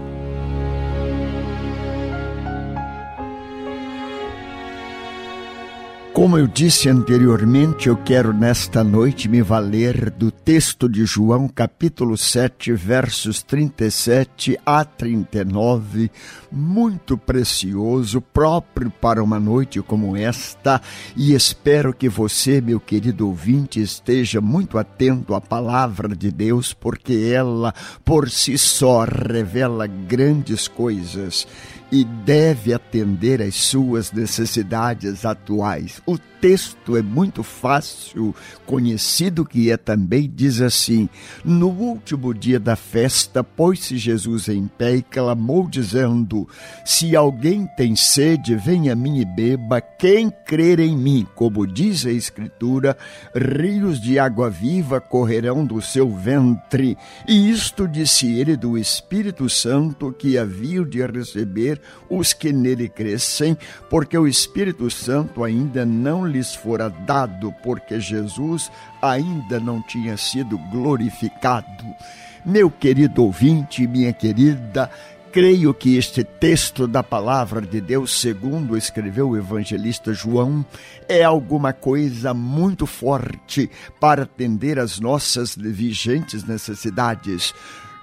Como 6.17 6.36
eu 6.36 6.47
disse 6.47 6.89
anteriormente, 6.89 7.89
eu 7.89 7.95
quero 7.95 8.34
nesta 8.34 8.84
noite 8.84 9.30
me 9.30 9.39
valer 9.43 10.10
do 10.10 10.32
texto 10.32 10.89
de 10.89 11.06
João, 11.06 11.47
capítulo 11.47 12.17
7, 12.17 12.73
versos 12.73 13.43
37 13.43 14.60
a 14.65 14.84
39, 14.84 16.10
muito 16.51 17.19
precioso, 17.19 18.19
próprio 18.19 18.89
para 18.89 19.23
uma 19.23 19.39
noite 19.39 19.80
como 19.84 20.17
esta, 20.17 20.82
e 21.15 21.36
espero 21.36 21.93
que 21.93 22.10
você, 22.10 22.62
meu 22.62 22.80
querido 22.80 23.27
ouvinte, 23.27 23.80
esteja 23.80 24.41
muito 24.41 24.80
atento 24.80 25.36
à 25.36 25.39
palavra 25.39 26.15
de 26.15 26.32
Deus, 26.32 26.73
porque 26.73 27.32
ela 27.32 27.75
por 28.03 28.27
si 28.32 28.58
só 28.58 29.03
revela 29.03 29.86
grandes 29.86 30.67
coisas 30.67 31.45
e 31.91 32.04
deve 32.04 32.73
atender 32.73 33.41
às 33.41 33.56
suas 33.56 34.12
necessidades 34.12 35.26
atuais. 35.26 36.02
O 36.06 36.17
texto 36.39 36.95
é 36.95 37.02
muito 37.02 37.43
fácil, 37.43 38.36
conhecido 38.65 39.45
que 39.45 39.71
é 39.71 39.78
também, 39.78 40.32
diz 40.34 40.62
assim: 40.62 41.10
No 41.43 41.69
último 41.69 42.34
dia 42.34 42.60
da 42.60 42.76
festa, 42.76 43.43
pôs-se 43.43 43.97
Jesus 43.97 44.47
em 44.47 44.67
pé 44.67 44.97
e 44.97 45.02
clamou, 45.02 45.67
dizendo: 45.67 46.47
Se 46.86 47.15
alguém 47.15 47.67
tem 47.76 47.95
sede, 47.95 48.56
venha 48.56 48.93
a 48.93 48.95
mim 48.95 49.19
e 49.19 49.26
beba. 49.26 49.82
Quem 49.82 50.30
crer 50.30 50.80
em 50.80 50.95
mim, 50.95 51.28
como 51.36 51.65
diz 51.65 52.06
a 52.06 52.12
Escritura, 52.12 52.97
rios 53.34 54.00
de 54.00 54.19
água 54.19 54.50
viva 54.50 55.02
correrão 55.02 55.65
do 55.65 55.82
seu 55.82 56.10
ventre. 56.10 56.97
E 57.28 57.50
isto 57.50 57.88
disse 57.88 58.32
ele 58.32 58.56
do 58.56 58.78
Espírito 58.78 59.50
Santo 59.50 60.12
que 60.12 60.38
havia 60.38 60.67
de 60.86 61.06
receber 61.06 61.82
os 62.10 62.34
que 62.34 62.52
nele 62.52 62.89
crescem, 62.89 63.58
porque 63.89 64.17
o 64.17 64.28
Espírito 64.28 64.89
Santo 64.89 65.43
ainda 65.43 65.86
não 65.86 66.26
lhes 66.38 66.54
fora 66.54 66.89
dado, 66.89 67.54
porque 67.63 68.00
Jesus 68.00 68.71
ainda 69.02 69.60
não 69.60 69.82
tinha 69.82 70.15
sido 70.15 70.58
glorificado. 70.58 71.86
Meu 72.45 72.69
querido 72.69 73.23
ouvinte, 73.23 73.88
minha 73.88 74.13
querida, 74.13 74.89
creio 75.32 75.73
que 75.73 75.97
este 75.97 76.23
texto 76.23 76.88
da 76.88 77.04
palavra 77.04 77.62
de 77.62 77.82
Deus, 77.82 78.19
segundo 78.19 78.78
escreveu 78.78 79.30
o 79.30 79.38
evangelista 79.38 80.13
João, 80.13 80.65
é 81.10 81.23
alguma 81.23 81.73
coisa 81.73 82.34
muito 82.34 82.86
forte 82.86 83.69
para 84.00 84.23
atender 84.23 84.80
às 84.80 85.00
nossas 85.00 85.56
vigentes 85.56 86.43
necessidades. 86.43 87.54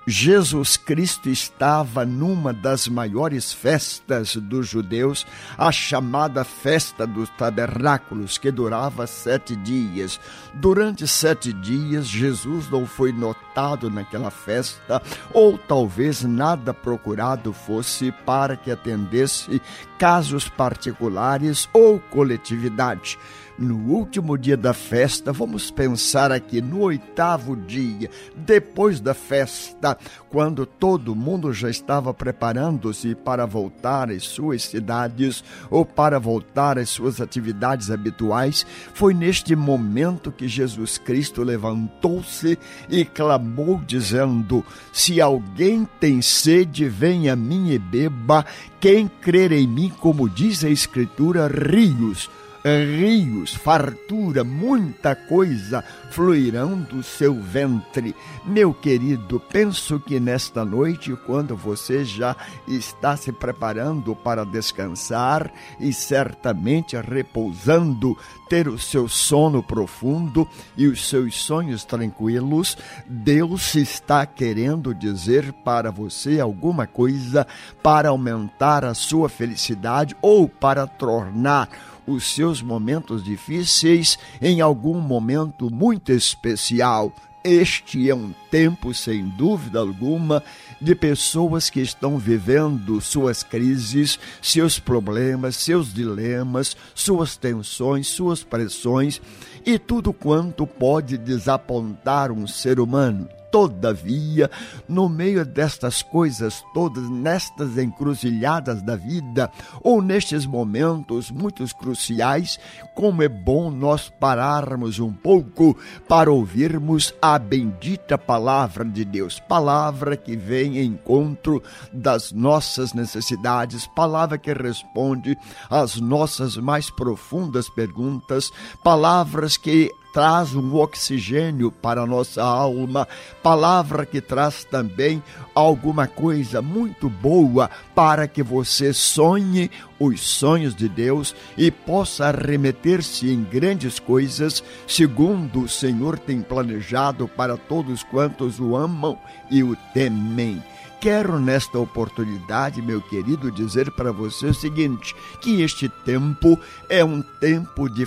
Jesus 0.06 0.76
Cristo 0.76 1.30
estava 1.30 2.04
numa 2.04 2.52
das 2.52 2.86
maiores 2.86 3.52
festas 3.52 4.36
dos 4.36 4.68
judeus, 4.68 5.26
a 5.56 5.72
chamada 5.72 6.44
Festa 6.44 7.06
dos 7.06 7.30
Tabernáculos, 7.30 8.36
que 8.36 8.50
durava 8.50 9.06
sete 9.06 9.56
dias. 9.56 10.20
Durante 10.52 11.08
sete 11.08 11.52
dias, 11.52 12.06
Jesus 12.06 12.68
não 12.70 12.86
foi 12.86 13.12
notado 13.12 13.90
naquela 13.90 14.30
festa, 14.30 15.02
ou 15.32 15.56
talvez 15.56 16.22
nada 16.22 16.74
procurado 16.74 17.52
fosse 17.52 18.12
para 18.26 18.56
que 18.56 18.70
atendesse 18.70 19.60
casos 19.98 20.48
particulares 20.48 21.68
ou 21.72 21.98
coletividade 21.98 23.18
no 23.58 23.76
último 23.92 24.36
dia 24.36 24.56
da 24.56 24.72
festa, 24.72 25.32
vamos 25.32 25.70
pensar 25.70 26.32
aqui 26.32 26.60
no 26.60 26.80
oitavo 26.80 27.56
dia, 27.56 28.10
depois 28.36 29.00
da 29.00 29.14
festa, 29.14 29.96
quando 30.28 30.66
todo 30.66 31.14
mundo 31.14 31.52
já 31.52 31.70
estava 31.70 32.12
preparando-se 32.12 33.14
para 33.14 33.46
voltar 33.46 34.10
às 34.10 34.24
suas 34.24 34.62
cidades 34.62 35.44
ou 35.70 35.84
para 35.84 36.18
voltar 36.18 36.78
às 36.78 36.90
suas 36.90 37.20
atividades 37.20 37.90
habituais, 37.90 38.66
foi 38.92 39.14
neste 39.14 39.54
momento 39.54 40.32
que 40.32 40.48
Jesus 40.48 40.98
Cristo 40.98 41.42
levantou-se 41.42 42.58
e 42.88 43.04
clamou, 43.04 43.80
dizendo: 43.86 44.64
Se 44.92 45.20
alguém 45.20 45.86
tem 46.00 46.20
sede, 46.20 46.88
venha 46.88 47.34
a 47.34 47.36
mim 47.36 47.70
e 47.70 47.78
beba. 47.78 48.44
Quem 48.80 49.08
crer 49.08 49.52
em 49.52 49.66
mim, 49.66 49.90
como 50.00 50.28
diz 50.28 50.64
a 50.64 50.68
Escritura, 50.68 51.46
rios 51.46 52.28
rios, 52.64 53.54
fartura, 53.54 54.42
muita 54.42 55.14
coisa 55.14 55.84
fluirão 56.10 56.80
do 56.80 57.02
seu 57.02 57.34
ventre. 57.34 58.14
Meu 58.46 58.72
querido, 58.72 59.38
penso 59.38 60.00
que 60.00 60.18
nesta 60.18 60.64
noite, 60.64 61.14
quando 61.26 61.54
você 61.54 62.04
já 62.04 62.34
está 62.66 63.16
se 63.16 63.30
preparando 63.32 64.16
para 64.16 64.46
descansar 64.46 65.52
e 65.78 65.92
certamente 65.92 66.96
repousando, 66.96 68.16
ter 68.48 68.66
o 68.68 68.78
seu 68.78 69.08
sono 69.08 69.62
profundo 69.62 70.48
e 70.76 70.86
os 70.86 71.06
seus 71.06 71.34
sonhos 71.34 71.84
tranquilos, 71.84 72.78
Deus 73.06 73.74
está 73.74 74.24
querendo 74.24 74.94
dizer 74.94 75.52
para 75.64 75.90
você 75.90 76.40
alguma 76.40 76.86
coisa 76.86 77.46
para 77.82 78.08
aumentar 78.08 78.84
a 78.84 78.94
sua 78.94 79.28
felicidade 79.28 80.16
ou 80.22 80.48
para 80.48 80.86
tornar 80.86 81.68
os 82.06 82.34
seus 82.34 82.62
momentos 82.62 83.22
difíceis 83.22 84.18
em 84.40 84.60
algum 84.60 85.00
momento 85.00 85.70
muito 85.70 86.12
especial. 86.12 87.12
Este 87.42 88.08
é 88.08 88.14
um 88.14 88.32
tempo, 88.50 88.94
sem 88.94 89.28
dúvida 89.28 89.78
alguma, 89.78 90.42
de 90.80 90.94
pessoas 90.94 91.68
que 91.68 91.80
estão 91.80 92.16
vivendo 92.16 93.02
suas 93.02 93.42
crises, 93.42 94.18
seus 94.40 94.78
problemas, 94.78 95.56
seus 95.56 95.92
dilemas, 95.92 96.74
suas 96.94 97.36
tensões, 97.36 98.06
suas 98.06 98.42
pressões 98.42 99.20
e 99.64 99.78
tudo 99.78 100.10
quanto 100.10 100.66
pode 100.66 101.18
desapontar 101.18 102.32
um 102.32 102.46
ser 102.46 102.80
humano. 102.80 103.28
Todavia, 103.54 104.50
no 104.88 105.08
meio 105.08 105.46
destas 105.46 106.02
coisas 106.02 106.64
todas, 106.74 107.08
nestas 107.08 107.78
encruzilhadas 107.78 108.82
da 108.82 108.96
vida, 108.96 109.48
ou 109.80 110.02
nestes 110.02 110.44
momentos 110.44 111.30
muito 111.30 111.64
cruciais, 111.76 112.58
como 112.96 113.22
é 113.22 113.28
bom 113.28 113.70
nós 113.70 114.08
pararmos 114.18 114.98
um 114.98 115.12
pouco 115.12 115.78
para 116.08 116.32
ouvirmos 116.32 117.14
a 117.22 117.38
bendita 117.38 118.18
palavra 118.18 118.84
de 118.84 119.04
Deus, 119.04 119.38
palavra 119.38 120.16
que 120.16 120.36
vem 120.36 120.78
em 120.78 120.86
encontro 120.86 121.62
das 121.92 122.32
nossas 122.32 122.92
necessidades, 122.92 123.86
palavra 123.86 124.36
que 124.36 124.52
responde 124.52 125.38
às 125.70 126.00
nossas 126.00 126.56
mais 126.56 126.90
profundas 126.90 127.68
perguntas, 127.68 128.50
palavras 128.82 129.56
que 129.56 129.92
traz 130.14 130.54
um 130.54 130.76
oxigênio 130.76 131.72
para 131.72 132.02
a 132.02 132.06
nossa 132.06 132.40
alma, 132.40 133.08
palavra 133.42 134.06
que 134.06 134.20
traz 134.20 134.62
também 134.62 135.20
alguma 135.52 136.06
coisa 136.06 136.62
muito 136.62 137.10
boa 137.10 137.68
para 137.96 138.28
que 138.28 138.40
você 138.40 138.92
sonhe 138.92 139.68
os 139.98 140.20
sonhos 140.20 140.72
de 140.72 140.88
Deus 140.88 141.34
e 141.58 141.68
possa 141.68 142.30
remeter-se 142.30 143.28
em 143.28 143.42
grandes 143.42 143.98
coisas, 143.98 144.62
segundo 144.86 145.62
o 145.62 145.68
Senhor 145.68 146.16
tem 146.16 146.40
planejado 146.40 147.26
para 147.26 147.56
todos 147.56 148.04
quantos 148.04 148.60
o 148.60 148.76
amam 148.76 149.18
e 149.50 149.64
o 149.64 149.76
temem. 149.92 150.62
Quero 151.00 151.38
nesta 151.38 151.78
oportunidade, 151.78 152.80
meu 152.80 153.02
querido, 153.02 153.50
dizer 153.50 153.90
para 153.90 154.10
você 154.10 154.46
o 154.46 154.54
seguinte: 154.54 155.14
que 155.40 155.60
este 155.60 155.86
tempo 155.88 156.58
é 156.88 157.04
um 157.04 157.20
tempo 157.20 157.90
de 157.90 158.06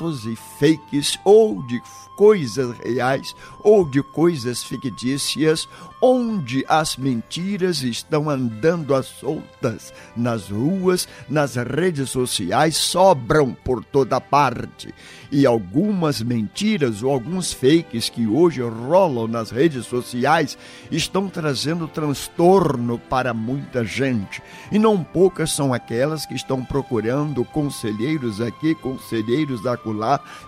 fatos 0.00 0.24
e 0.24 0.34
fakes 0.34 1.18
ou 1.24 1.62
de 1.62 1.82
coisas 2.16 2.76
reais 2.78 3.34
ou 3.62 3.88
de 3.88 4.02
coisas 4.02 4.62
fictícias, 4.62 5.66
onde 6.02 6.64
as 6.68 6.96
mentiras 6.96 7.82
estão 7.82 8.28
andando 8.28 8.94
às 8.94 9.06
soltas 9.06 9.92
nas 10.16 10.50
ruas, 10.50 11.08
nas 11.28 11.56
redes 11.56 12.10
sociais, 12.10 12.76
sobram 12.76 13.54
por 13.54 13.84
toda 13.84 14.20
parte. 14.20 14.94
E 15.32 15.46
algumas 15.46 16.20
mentiras 16.20 17.02
ou 17.02 17.10
alguns 17.10 17.52
fakes 17.52 18.08
que 18.08 18.26
hoje 18.26 18.60
rolam 18.60 19.28
nas 19.28 19.50
redes 19.50 19.86
sociais 19.86 20.58
estão 20.90 21.28
trazendo 21.28 21.86
transtorno 21.86 22.98
para 22.98 23.32
muita 23.32 23.84
gente. 23.84 24.42
E 24.72 24.78
não 24.78 25.02
poucas 25.02 25.52
são 25.52 25.72
aquelas 25.72 26.26
que 26.26 26.34
estão 26.34 26.64
procurando 26.64 27.44
conselheiros 27.44 28.40
aqui, 28.40 28.74
conselheiros 28.74 29.64
acolá, 29.66 29.89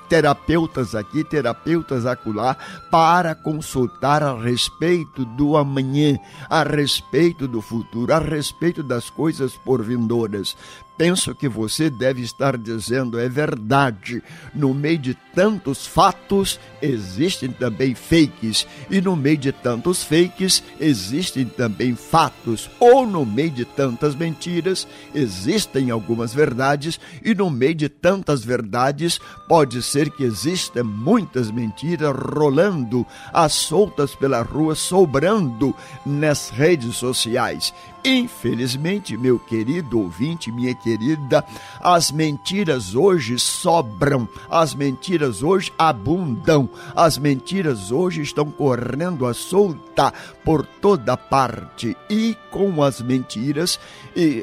terapeutas 0.09 0.95
aqui, 0.95 1.25
terapeutas 1.25 2.07
acolá, 2.07 2.57
para 2.91 3.35
consultar 3.35 4.23
a 4.23 4.35
respeito 4.35 5.25
do 5.25 5.57
amanhã, 5.57 6.19
a 6.49 6.63
respeito 6.63 7.49
do 7.49 7.61
futuro, 7.61 8.13
a 8.13 8.19
respeito 8.19 8.83
das 8.83 9.11
coisas 9.11 9.57
por 9.57 9.83
vindouras 9.83 10.57
penso 11.03 11.35
que 11.35 11.49
você 11.49 11.91
deve 11.91 12.23
estar 12.23 12.57
dizendo 12.57 13.19
é 13.19 13.29
verdade. 13.29 14.23
No 14.55 14.73
meio 14.73 14.99
de 14.99 15.15
tantos 15.35 15.85
fatos, 15.85 16.61
existem 16.81 17.51
também 17.51 17.93
fakes, 17.93 18.69
e 18.89 19.01
no 19.01 19.17
meio 19.17 19.37
de 19.37 19.51
tantos 19.51 20.05
fakes, 20.05 20.63
existem 20.79 21.45
também 21.45 21.97
fatos, 21.97 22.71
ou 22.79 23.05
no 23.05 23.27
meio 23.27 23.51
de 23.51 23.65
tantas 23.65 24.15
mentiras, 24.15 24.87
existem 25.13 25.91
algumas 25.91 26.33
verdades, 26.33 27.01
e 27.25 27.35
no 27.35 27.51
meio 27.51 27.75
de 27.75 27.89
tantas 27.89 28.45
verdades, 28.45 29.19
pode 29.49 29.83
ser 29.83 30.09
que 30.09 30.23
existam 30.23 30.85
muitas 30.85 31.51
mentiras 31.51 32.15
rolando, 32.15 33.05
as 33.33 33.55
soltas 33.55 34.15
pela 34.15 34.43
rua, 34.43 34.77
sobrando 34.77 35.75
nas 36.07 36.51
redes 36.51 36.95
sociais. 36.95 37.75
Infelizmente, 38.05 39.17
meu 39.17 39.39
querido 39.39 40.01
ouvinte, 40.01 40.51
minha 40.51 40.75
querida, 40.75 41.45
as 41.81 42.11
mentiras 42.11 42.97
hoje 42.97 43.39
sobram, 43.39 44.29
as 44.51 44.75
mentiras 44.75 45.41
hoje 45.41 45.73
abundam, 45.79 46.69
as 46.97 47.17
mentiras 47.17 47.93
hoje 47.93 48.23
estão 48.23 48.51
correndo 48.51 49.25
à 49.25 49.33
solta 49.33 50.13
por 50.45 50.67
toda 50.67 51.17
parte. 51.17 51.97
E 52.11 52.37
com 52.51 52.83
as 52.83 53.01
mentiras 53.01 53.79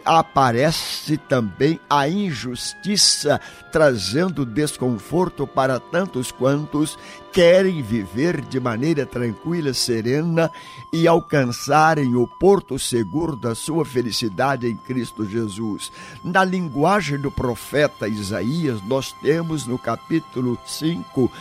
aparece 0.06 1.18
também 1.18 1.80
a 1.90 2.08
injustiça, 2.08 3.42
trazendo 3.74 4.46
desconforto 4.46 5.46
para 5.46 5.82
tantos 5.82 6.32
quantos 6.32 6.98
querem 7.32 7.84
viver 7.84 8.42
de 8.42 8.60
maneira 8.60 9.06
tranquila, 9.06 9.74
serena 9.74 10.50
e 10.92 11.08
alcançarem 11.08 12.16
o 12.16 12.28
porto 12.28 12.80
seguro 12.80 13.36
da 13.36 13.54
sua 13.54 13.86
felicidade 13.86 14.68
em 14.68 14.76
Cristo 14.76 15.26
Jesus. 15.26 15.92
Na 16.24 16.44
linguagem 16.44 17.20
do 17.20 17.32
profeta 17.32 18.08
Isaías, 18.08 18.82
nós 18.84 19.12
temos 19.22 19.68
no 19.68 19.78
capítulo 19.78 20.58
5, 20.66 21.32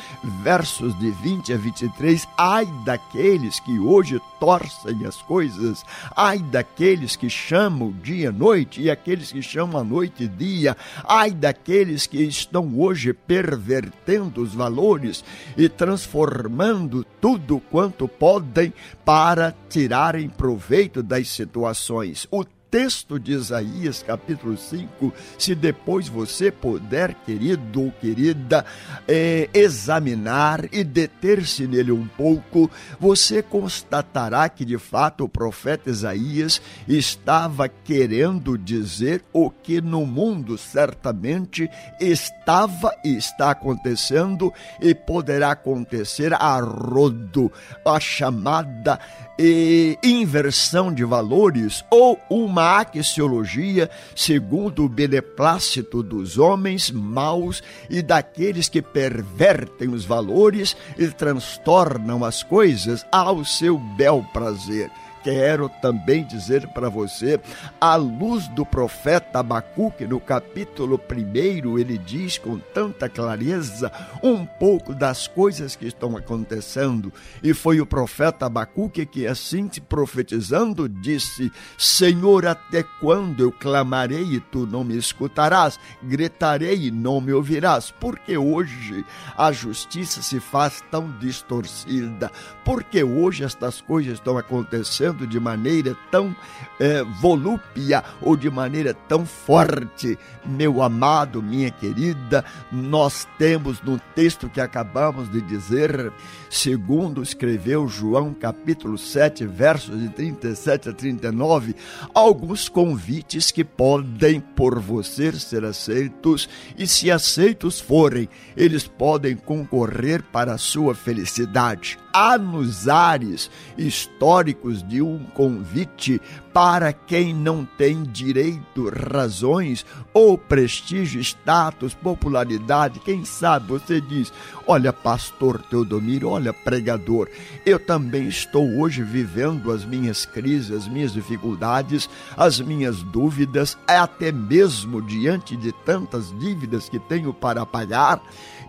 versos 0.43 0.99
de 0.99 1.11
20 1.11 1.53
a 1.53 1.57
23, 1.57 2.29
ai 2.37 2.67
daqueles 2.85 3.59
que 3.59 3.79
hoje 3.79 4.21
torcem 4.39 5.05
as 5.07 5.21
coisas, 5.23 5.85
ai 6.15 6.39
daqueles 6.39 7.17
que 7.17 7.31
chamam 7.31 7.93
dia 8.03 8.31
noite 8.31 8.83
e 8.83 8.91
aqueles 8.91 9.33
que 9.33 9.43
chamam 9.43 9.81
a 9.81 9.85
noite 9.85 10.29
dia, 10.29 10.77
ai 11.05 11.31
daqueles 11.31 12.07
que 12.07 12.23
estão 12.23 12.79
hoje 12.79 13.13
pervertendo 13.13 14.43
os 14.43 14.55
valores 14.55 15.25
e 15.57 15.69
transformando 15.69 17.05
tudo 17.21 17.61
quanto 17.71 18.07
podem 18.09 18.73
para 19.05 19.55
tirarem 19.69 20.29
proveito 20.29 21.03
das 21.03 21.29
situações. 21.29 22.27
O 22.31 22.45
texto 22.71 23.19
de 23.19 23.33
Isaías, 23.33 24.03
capítulo 24.03 24.57
5, 24.57 25.13
se 25.39 25.55
depois 25.55 26.09
você 26.09 26.51
puder, 26.51 27.15
querido 27.15 27.83
ou 27.83 27.93
querida, 27.93 28.65
é, 29.07 29.49
examinar 29.55 30.67
e 30.73 30.85
deter-se 30.85 31.67
nele 31.67 31.93
um 31.93 32.07
pouco, 32.07 32.71
você 33.01 33.43
constatará 33.43 34.49
que 34.49 34.65
de 34.65 34.79
fato 34.79 35.25
o 35.25 35.29
profeta 35.29 35.91
Isaías 35.91 36.61
estava 36.87 37.69
querendo 37.69 38.59
dizer 38.59 39.23
o 39.33 39.51
que 39.51 39.81
no 39.81 40.05
mundo 40.05 40.59
certamente 40.59 41.69
estava 42.01 42.95
e 43.05 43.17
está 43.17 43.51
acontecendo 43.51 44.53
e 44.81 44.95
poderá 44.95 45.53
acontecer 45.53 46.33
a 46.35 46.61
rodo, 46.61 47.51
a 47.85 47.99
chamada 47.99 48.99
e 49.39 49.97
inversão 50.03 50.93
de 50.93 51.05
valores 51.05 51.85
ou 51.91 52.19
uma 52.29 52.81
axiologia 52.81 53.89
segundo 54.15 54.85
o 54.85 54.89
beneplácito 54.89 56.03
dos 56.03 56.39
homens 56.39 56.91
maus 56.91 57.63
e 57.89 58.03
daqueles 58.03 58.69
que 58.69 58.83
pervertem 58.83 59.91
os 59.91 60.05
valores 60.05 60.77
e 60.99 61.07
transtornam 61.09 62.25
as 62.25 62.43
coisas 62.43 63.07
ao 63.13 63.45
seu 63.45 63.79
bel 63.79 64.27
prazer 64.33 64.91
quero 65.23 65.69
também 65.81 66.25
dizer 66.25 66.67
para 66.69 66.89
você, 66.89 67.41
à 67.81 67.97
luz 67.97 68.49
do 68.49 68.65
profeta 68.65 69.41
Abacuque, 69.41 70.07
no 70.07 70.21
capítulo 70.21 71.01
1, 71.11 71.79
ele 71.79 71.99
diz 71.99 72.39
com 72.39 72.59
tanta 72.59 73.09
clareza 73.09 73.91
um 74.23 74.45
pouco 74.45 74.95
das 74.95 75.27
coisas 75.27 75.77
que 75.77 75.87
estão 75.87 76.17
acontecendo. 76.17 77.13
E 77.43 77.53
foi 77.55 77.81
o 77.81 77.87
profeta 77.87 78.47
Abacuque 78.47 79.07
que, 79.07 79.27
assim 79.27 79.69
se 79.71 79.81
profetizando, 79.81 80.89
disse: 80.89 81.51
Senhor, 81.77 82.47
até 82.47 82.83
quando 83.01 83.43
eu 83.43 83.53
clamarei 83.53 84.25
e 84.25 84.41
tu 84.41 84.67
não 84.67 84.85
me 84.85 84.97
escutarás? 84.97 85.79
Gritarei 86.03 86.87
e 86.87 86.91
não 86.91 87.21
me 87.21 87.33
ouvirás? 87.33 87.91
Porque 87.91 88.37
hoje 88.37 89.05
a 89.37 89.53
justiça 89.53 90.23
se 90.23 90.41
faz 90.41 90.83
tão 90.91 91.11
distorcida? 91.19 92.31
Porque 92.65 93.03
hoje 93.03 93.45
estas 93.45 93.81
coisas 93.81 94.15
estão 94.15 94.37
acontecendo? 94.39 95.08
De 95.27 95.39
maneira 95.41 95.97
tão 96.11 96.35
é, 96.81 97.03
volúpia 97.21 98.05
ou 98.21 98.37
de 98.37 98.51
maneira 98.51 98.95
tão 98.95 99.25
forte. 99.25 100.19
Meu 100.45 100.83
amado, 100.83 101.43
minha 101.43 101.71
querida, 101.71 102.45
nós 102.71 103.27
temos 103.39 103.81
no 103.83 103.99
texto 104.15 104.49
que 104.49 104.61
acabamos 104.61 105.31
de 105.31 105.41
dizer, 105.41 106.13
segundo 106.51 107.23
escreveu 107.23 107.87
João 107.89 108.33
capítulo 108.33 108.97
7, 108.97 109.47
versos 109.47 109.99
de 109.99 110.09
37 110.09 110.89
a 110.89 110.93
39, 110.93 111.75
alguns 112.15 112.69
convites 112.69 113.51
que 113.51 113.65
podem 113.65 114.41
por 114.41 114.79
você 114.79 115.33
ser 115.33 115.65
aceitos 115.65 116.49
e 116.77 116.87
se 116.87 117.11
aceitos 117.11 117.81
forem, 117.81 118.29
eles 118.57 118.87
podem 118.87 119.37
concorrer 119.37 120.23
para 120.23 120.55
a 120.55 120.59
sua 120.59 120.95
felicidade. 120.95 121.99
Há 122.21 122.37
nos 122.37 122.89
ares 122.89 123.49
históricos 123.77 124.83
de 124.83 125.01
um 125.01 125.21
convite 125.35 126.21
para 126.53 126.93
quem 126.93 127.33
não 127.33 127.65
tem 127.65 128.03
direito, 128.03 128.89
razões 128.89 129.87
ou 130.13 130.37
prestígio, 130.37 131.21
status, 131.21 131.95
popularidade. 131.95 132.99
Quem 132.99 133.25
sabe 133.25 133.69
você 133.69 134.01
diz: 134.01 134.33
Olha, 134.67 134.93
pastor 134.93 135.63
Teodomiro, 135.63 136.31
olha, 136.31 136.53
pregador, 136.53 137.29
eu 137.65 137.79
também 137.79 138.27
estou 138.27 138.69
hoje 138.81 139.05
vivendo 139.05 139.71
as 139.71 139.85
minhas 139.85 140.27
crises, 140.27 140.73
as 140.73 140.89
minhas 140.89 141.13
dificuldades, 141.13 142.11
as 142.37 142.61
minhas 142.61 143.01
dúvidas, 143.01 143.79
até 143.87 144.33
mesmo 144.33 145.01
diante 145.01 145.57
de 145.57 145.71
tantas 145.71 146.37
dívidas 146.37 146.89
que 146.89 146.99
tenho 146.99 147.33
para 147.33 147.65
pagar. 147.65 148.21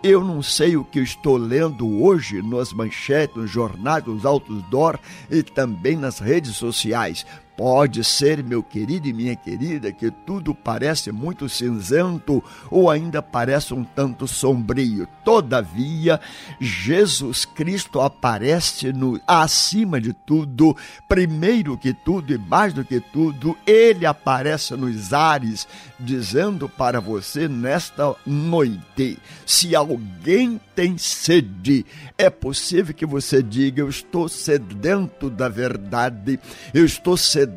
Eu 0.01 0.23
não 0.23 0.41
sei 0.41 0.77
o 0.77 0.83
que 0.85 0.99
estou 0.99 1.35
lendo 1.35 2.01
hoje 2.01 2.41
nas 2.41 2.71
manchetes, 2.71 3.35
nos 3.35 3.51
jornais, 3.51 4.05
nos 4.05 4.23
outdoor 4.23 4.97
e 5.29 5.43
também 5.43 5.97
nas 5.97 6.19
redes 6.19 6.55
sociais 6.55 7.25
Pode 7.59 8.05
ser, 8.05 8.41
meu 8.41 8.63
querido 8.63 9.09
e 9.09 9.11
minha 9.11 9.35
querida, 9.35 9.91
que 9.91 10.09
tudo 10.09 10.55
parece 10.55 11.11
muito 11.11 11.49
cinzento 11.49 12.41
ou 12.71 12.89
ainda 12.89 13.21
parece 13.21 13.73
um 13.73 13.83
tanto 13.83 14.25
sombrio. 14.29 15.05
Todavia, 15.25 16.21
Jesus 16.57 17.43
Cristo 17.43 17.99
aparece 17.99 18.93
no 18.93 19.19
acima 19.27 19.99
de 19.99 20.13
tudo, 20.13 20.73
primeiro 21.05 21.77
que 21.77 21.93
tudo 21.93 22.33
e 22.33 22.37
mais 22.37 22.73
do 22.73 22.85
que 22.85 23.01
tudo, 23.01 23.57
ele 23.67 24.05
aparece 24.05 24.73
nos 24.77 25.11
ares, 25.11 25.67
dizendo 25.99 26.69
para 26.69 27.01
você 27.01 27.49
nesta 27.49 28.15
noite: 28.25 29.19
se 29.45 29.75
alguém 29.75 30.61
tem 30.73 30.97
sede, 30.97 31.85
é 32.17 32.29
possível 32.29 32.95
que 32.95 33.05
você 33.05 33.43
diga: 33.43 33.81
Eu 33.81 33.89
estou 33.89 34.29
sedento 34.29 35.29
da 35.29 35.49
verdade, 35.49 36.39
eu 36.73 36.85
estou 36.85 37.17
sedento 37.17 37.48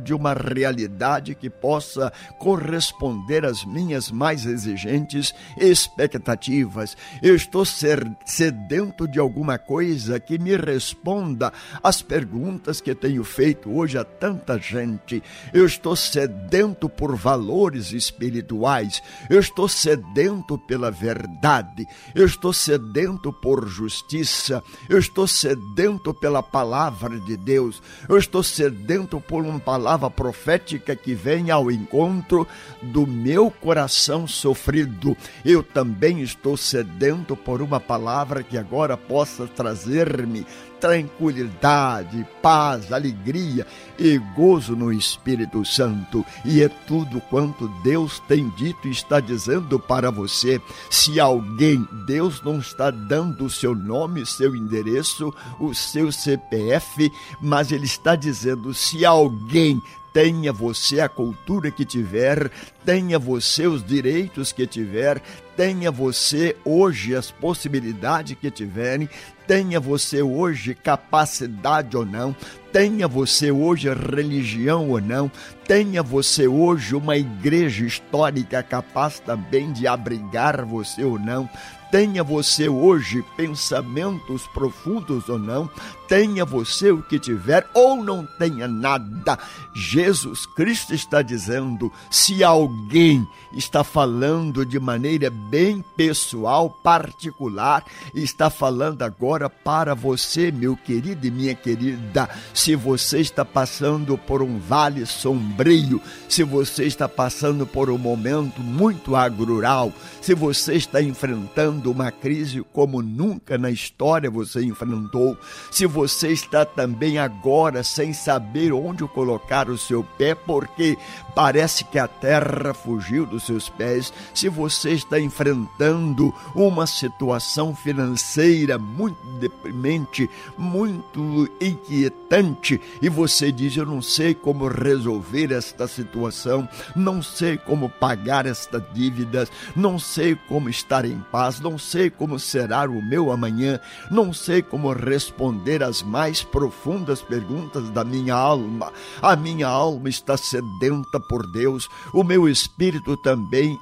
de 0.00 0.14
uma 0.14 0.32
realidade 0.34 1.34
que 1.34 1.50
possa 1.50 2.12
corresponder 2.38 3.44
às 3.44 3.64
minhas 3.64 4.10
mais 4.10 4.46
exigentes 4.46 5.34
expectativas. 5.56 6.96
Eu 7.22 7.34
estou 7.34 7.64
sedento 7.64 9.06
de 9.08 9.18
alguma 9.18 9.58
coisa 9.58 10.18
que 10.20 10.38
me 10.38 10.56
responda 10.56 11.52
às 11.82 12.02
perguntas 12.02 12.80
que 12.80 12.94
tenho 12.94 13.24
feito 13.24 13.70
hoje 13.70 13.98
a 13.98 14.04
tanta 14.04 14.58
gente. 14.58 15.22
Eu 15.52 15.66
estou 15.66 15.96
sedento 15.96 16.88
por 16.88 17.16
valores 17.16 17.92
espirituais, 17.92 19.02
eu 19.28 19.40
estou 19.40 19.68
sedento 19.68 20.58
pela 20.58 20.90
verdade, 20.90 21.86
eu 22.14 22.26
estou 22.26 22.52
sedento 22.52 23.32
por 23.32 23.66
justiça, 23.66 24.62
eu 24.88 24.98
estou 24.98 25.26
sedento 25.26 26.14
pela 26.14 26.42
palavra 26.42 27.18
de 27.20 27.36
Deus, 27.36 27.82
eu 28.08 28.18
estou 28.18 28.42
sedento 28.42 29.20
por 29.32 29.46
uma 29.46 29.58
palavra 29.58 30.10
profética 30.10 30.94
que 30.94 31.14
vem 31.14 31.50
ao 31.50 31.70
encontro 31.70 32.46
do 32.82 33.06
meu 33.06 33.50
coração 33.50 34.28
sofrido. 34.28 35.16
Eu 35.42 35.62
também 35.62 36.20
estou 36.20 36.54
sedento 36.54 37.34
por 37.34 37.62
uma 37.62 37.80
palavra 37.80 38.42
que 38.42 38.58
agora 38.58 38.94
possa 38.94 39.46
trazer-me 39.46 40.46
tranquilidade, 40.82 42.26
paz, 42.42 42.92
alegria 42.92 43.64
e 43.96 44.18
gozo 44.34 44.74
no 44.74 44.92
Espírito 44.92 45.64
Santo. 45.64 46.26
E 46.44 46.60
é 46.60 46.68
tudo 46.68 47.20
quanto 47.30 47.68
Deus 47.84 48.18
tem 48.26 48.48
dito 48.56 48.88
e 48.88 48.90
está 48.90 49.20
dizendo 49.20 49.78
para 49.78 50.10
você. 50.10 50.60
Se 50.90 51.20
alguém, 51.20 51.86
Deus 52.04 52.42
não 52.42 52.58
está 52.58 52.90
dando 52.90 53.44
o 53.44 53.50
seu 53.50 53.76
nome, 53.76 54.26
seu 54.26 54.56
endereço, 54.56 55.32
o 55.60 55.72
seu 55.72 56.10
CPF, 56.10 57.12
mas 57.40 57.70
Ele 57.70 57.86
está 57.86 58.16
dizendo: 58.16 58.74
se 58.74 59.06
alguém 59.06 59.80
tenha 60.12 60.52
você 60.52 61.00
a 61.00 61.08
cultura 61.08 61.70
que 61.70 61.84
tiver, 61.84 62.50
tenha 62.84 63.18
você 63.18 63.66
os 63.66 63.84
direitos 63.84 64.52
que 64.52 64.66
tiver, 64.66 65.20
tenha 65.56 65.90
você 65.90 66.56
hoje 66.64 67.14
as 67.14 67.30
possibilidades 67.30 68.36
que 68.40 68.50
tiverem, 68.50 69.08
tenha 69.46 69.80
você 69.80 70.22
hoje 70.22 70.74
capacidade 70.74 71.96
ou 71.96 72.04
não, 72.04 72.34
tenha 72.72 73.06
você 73.08 73.50
hoje 73.50 73.88
religião 73.92 74.90
ou 74.90 75.00
não, 75.00 75.30
tenha 75.66 76.02
você 76.02 76.46
hoje 76.46 76.94
uma 76.94 77.16
igreja 77.16 77.84
histórica 77.84 78.62
capaz 78.62 79.20
também 79.20 79.72
de 79.72 79.86
abrigar 79.86 80.64
você 80.64 81.04
ou 81.04 81.18
não, 81.18 81.48
tenha 81.92 82.24
você 82.24 82.70
hoje 82.70 83.22
pensamentos 83.36 84.46
profundos 84.46 85.28
ou 85.28 85.38
não, 85.38 85.68
tenha 86.08 86.42
você 86.42 86.90
o 86.90 87.02
que 87.02 87.18
tiver 87.18 87.68
ou 87.74 88.02
não 88.02 88.26
tenha 88.38 88.66
nada, 88.66 89.38
Jesus 89.74 90.46
Cristo 90.46 90.94
está 90.94 91.20
dizendo: 91.20 91.92
se 92.10 92.42
alguém 92.42 93.28
está 93.54 93.84
falando 93.84 94.64
de 94.64 94.78
maneira 94.78 95.30
bem 95.30 95.84
pessoal, 95.96 96.70
particular, 96.70 97.84
está 98.14 98.48
falando 98.50 99.02
agora 99.02 99.48
para 99.48 99.94
você, 99.94 100.50
meu 100.50 100.76
querido 100.76 101.26
e 101.26 101.30
minha 101.30 101.54
querida, 101.54 102.28
se 102.54 102.74
você 102.74 103.20
está 103.20 103.44
passando 103.44 104.16
por 104.16 104.42
um 104.42 104.58
vale 104.58 105.04
sombrio, 105.06 106.00
se 106.28 106.42
você 106.42 106.84
está 106.84 107.08
passando 107.08 107.66
por 107.66 107.90
um 107.90 107.98
momento 107.98 108.60
muito 108.60 109.14
agrural, 109.16 109.92
se 110.20 110.34
você 110.34 110.74
está 110.74 111.02
enfrentando 111.02 111.90
uma 111.90 112.10
crise 112.10 112.64
como 112.72 113.02
nunca 113.02 113.58
na 113.58 113.70
história 113.70 114.30
você 114.30 114.64
enfrentou, 114.64 115.36
se 115.70 115.86
você 115.86 116.28
está 116.28 116.64
também 116.64 117.18
agora 117.18 117.82
sem 117.82 118.12
saber 118.12 118.72
onde 118.72 119.06
colocar 119.08 119.68
o 119.68 119.78
seu 119.78 120.02
pé, 120.02 120.34
porque 120.34 120.96
parece 121.34 121.84
que 121.84 121.98
a 121.98 122.08
terra 122.08 122.72
fugiu 122.74 123.26
dos 123.42 123.46
seus 123.46 123.68
pés, 123.68 124.12
se 124.32 124.48
você 124.48 124.92
está 124.92 125.18
enfrentando 125.20 126.32
uma 126.54 126.86
situação 126.86 127.74
financeira 127.74 128.78
muito 128.78 129.18
deprimente, 129.38 130.30
muito 130.56 131.50
inquietante, 131.60 132.80
e 133.00 133.08
você 133.08 133.50
diz: 133.50 133.76
Eu 133.76 133.86
não 133.86 134.00
sei 134.00 134.34
como 134.34 134.68
resolver 134.68 135.52
esta 135.52 135.86
situação, 135.88 136.68
não 136.94 137.22
sei 137.22 137.56
como 137.58 137.88
pagar 137.88 138.46
estas 138.46 138.82
dívidas, 138.94 139.50
não 139.74 139.98
sei 139.98 140.36
como 140.48 140.68
estar 140.68 141.04
em 141.04 141.18
paz, 141.30 141.60
não 141.60 141.78
sei 141.78 142.08
como 142.08 142.38
será 142.38 142.88
o 142.88 143.02
meu 143.02 143.32
amanhã, 143.32 143.80
não 144.10 144.32
sei 144.32 144.62
como 144.62 144.92
responder 144.92 145.82
às 145.82 146.02
mais 146.02 146.42
profundas 146.42 147.20
perguntas 147.20 147.90
da 147.90 148.04
minha 148.04 148.34
alma. 148.34 148.92
A 149.20 149.34
minha 149.34 149.66
alma 149.66 150.08
está 150.08 150.36
sedenta 150.36 151.18
por 151.28 151.50
Deus, 151.50 151.88
o 152.12 152.22
meu 152.22 152.48
espírito 152.48 153.16
também 153.16 153.31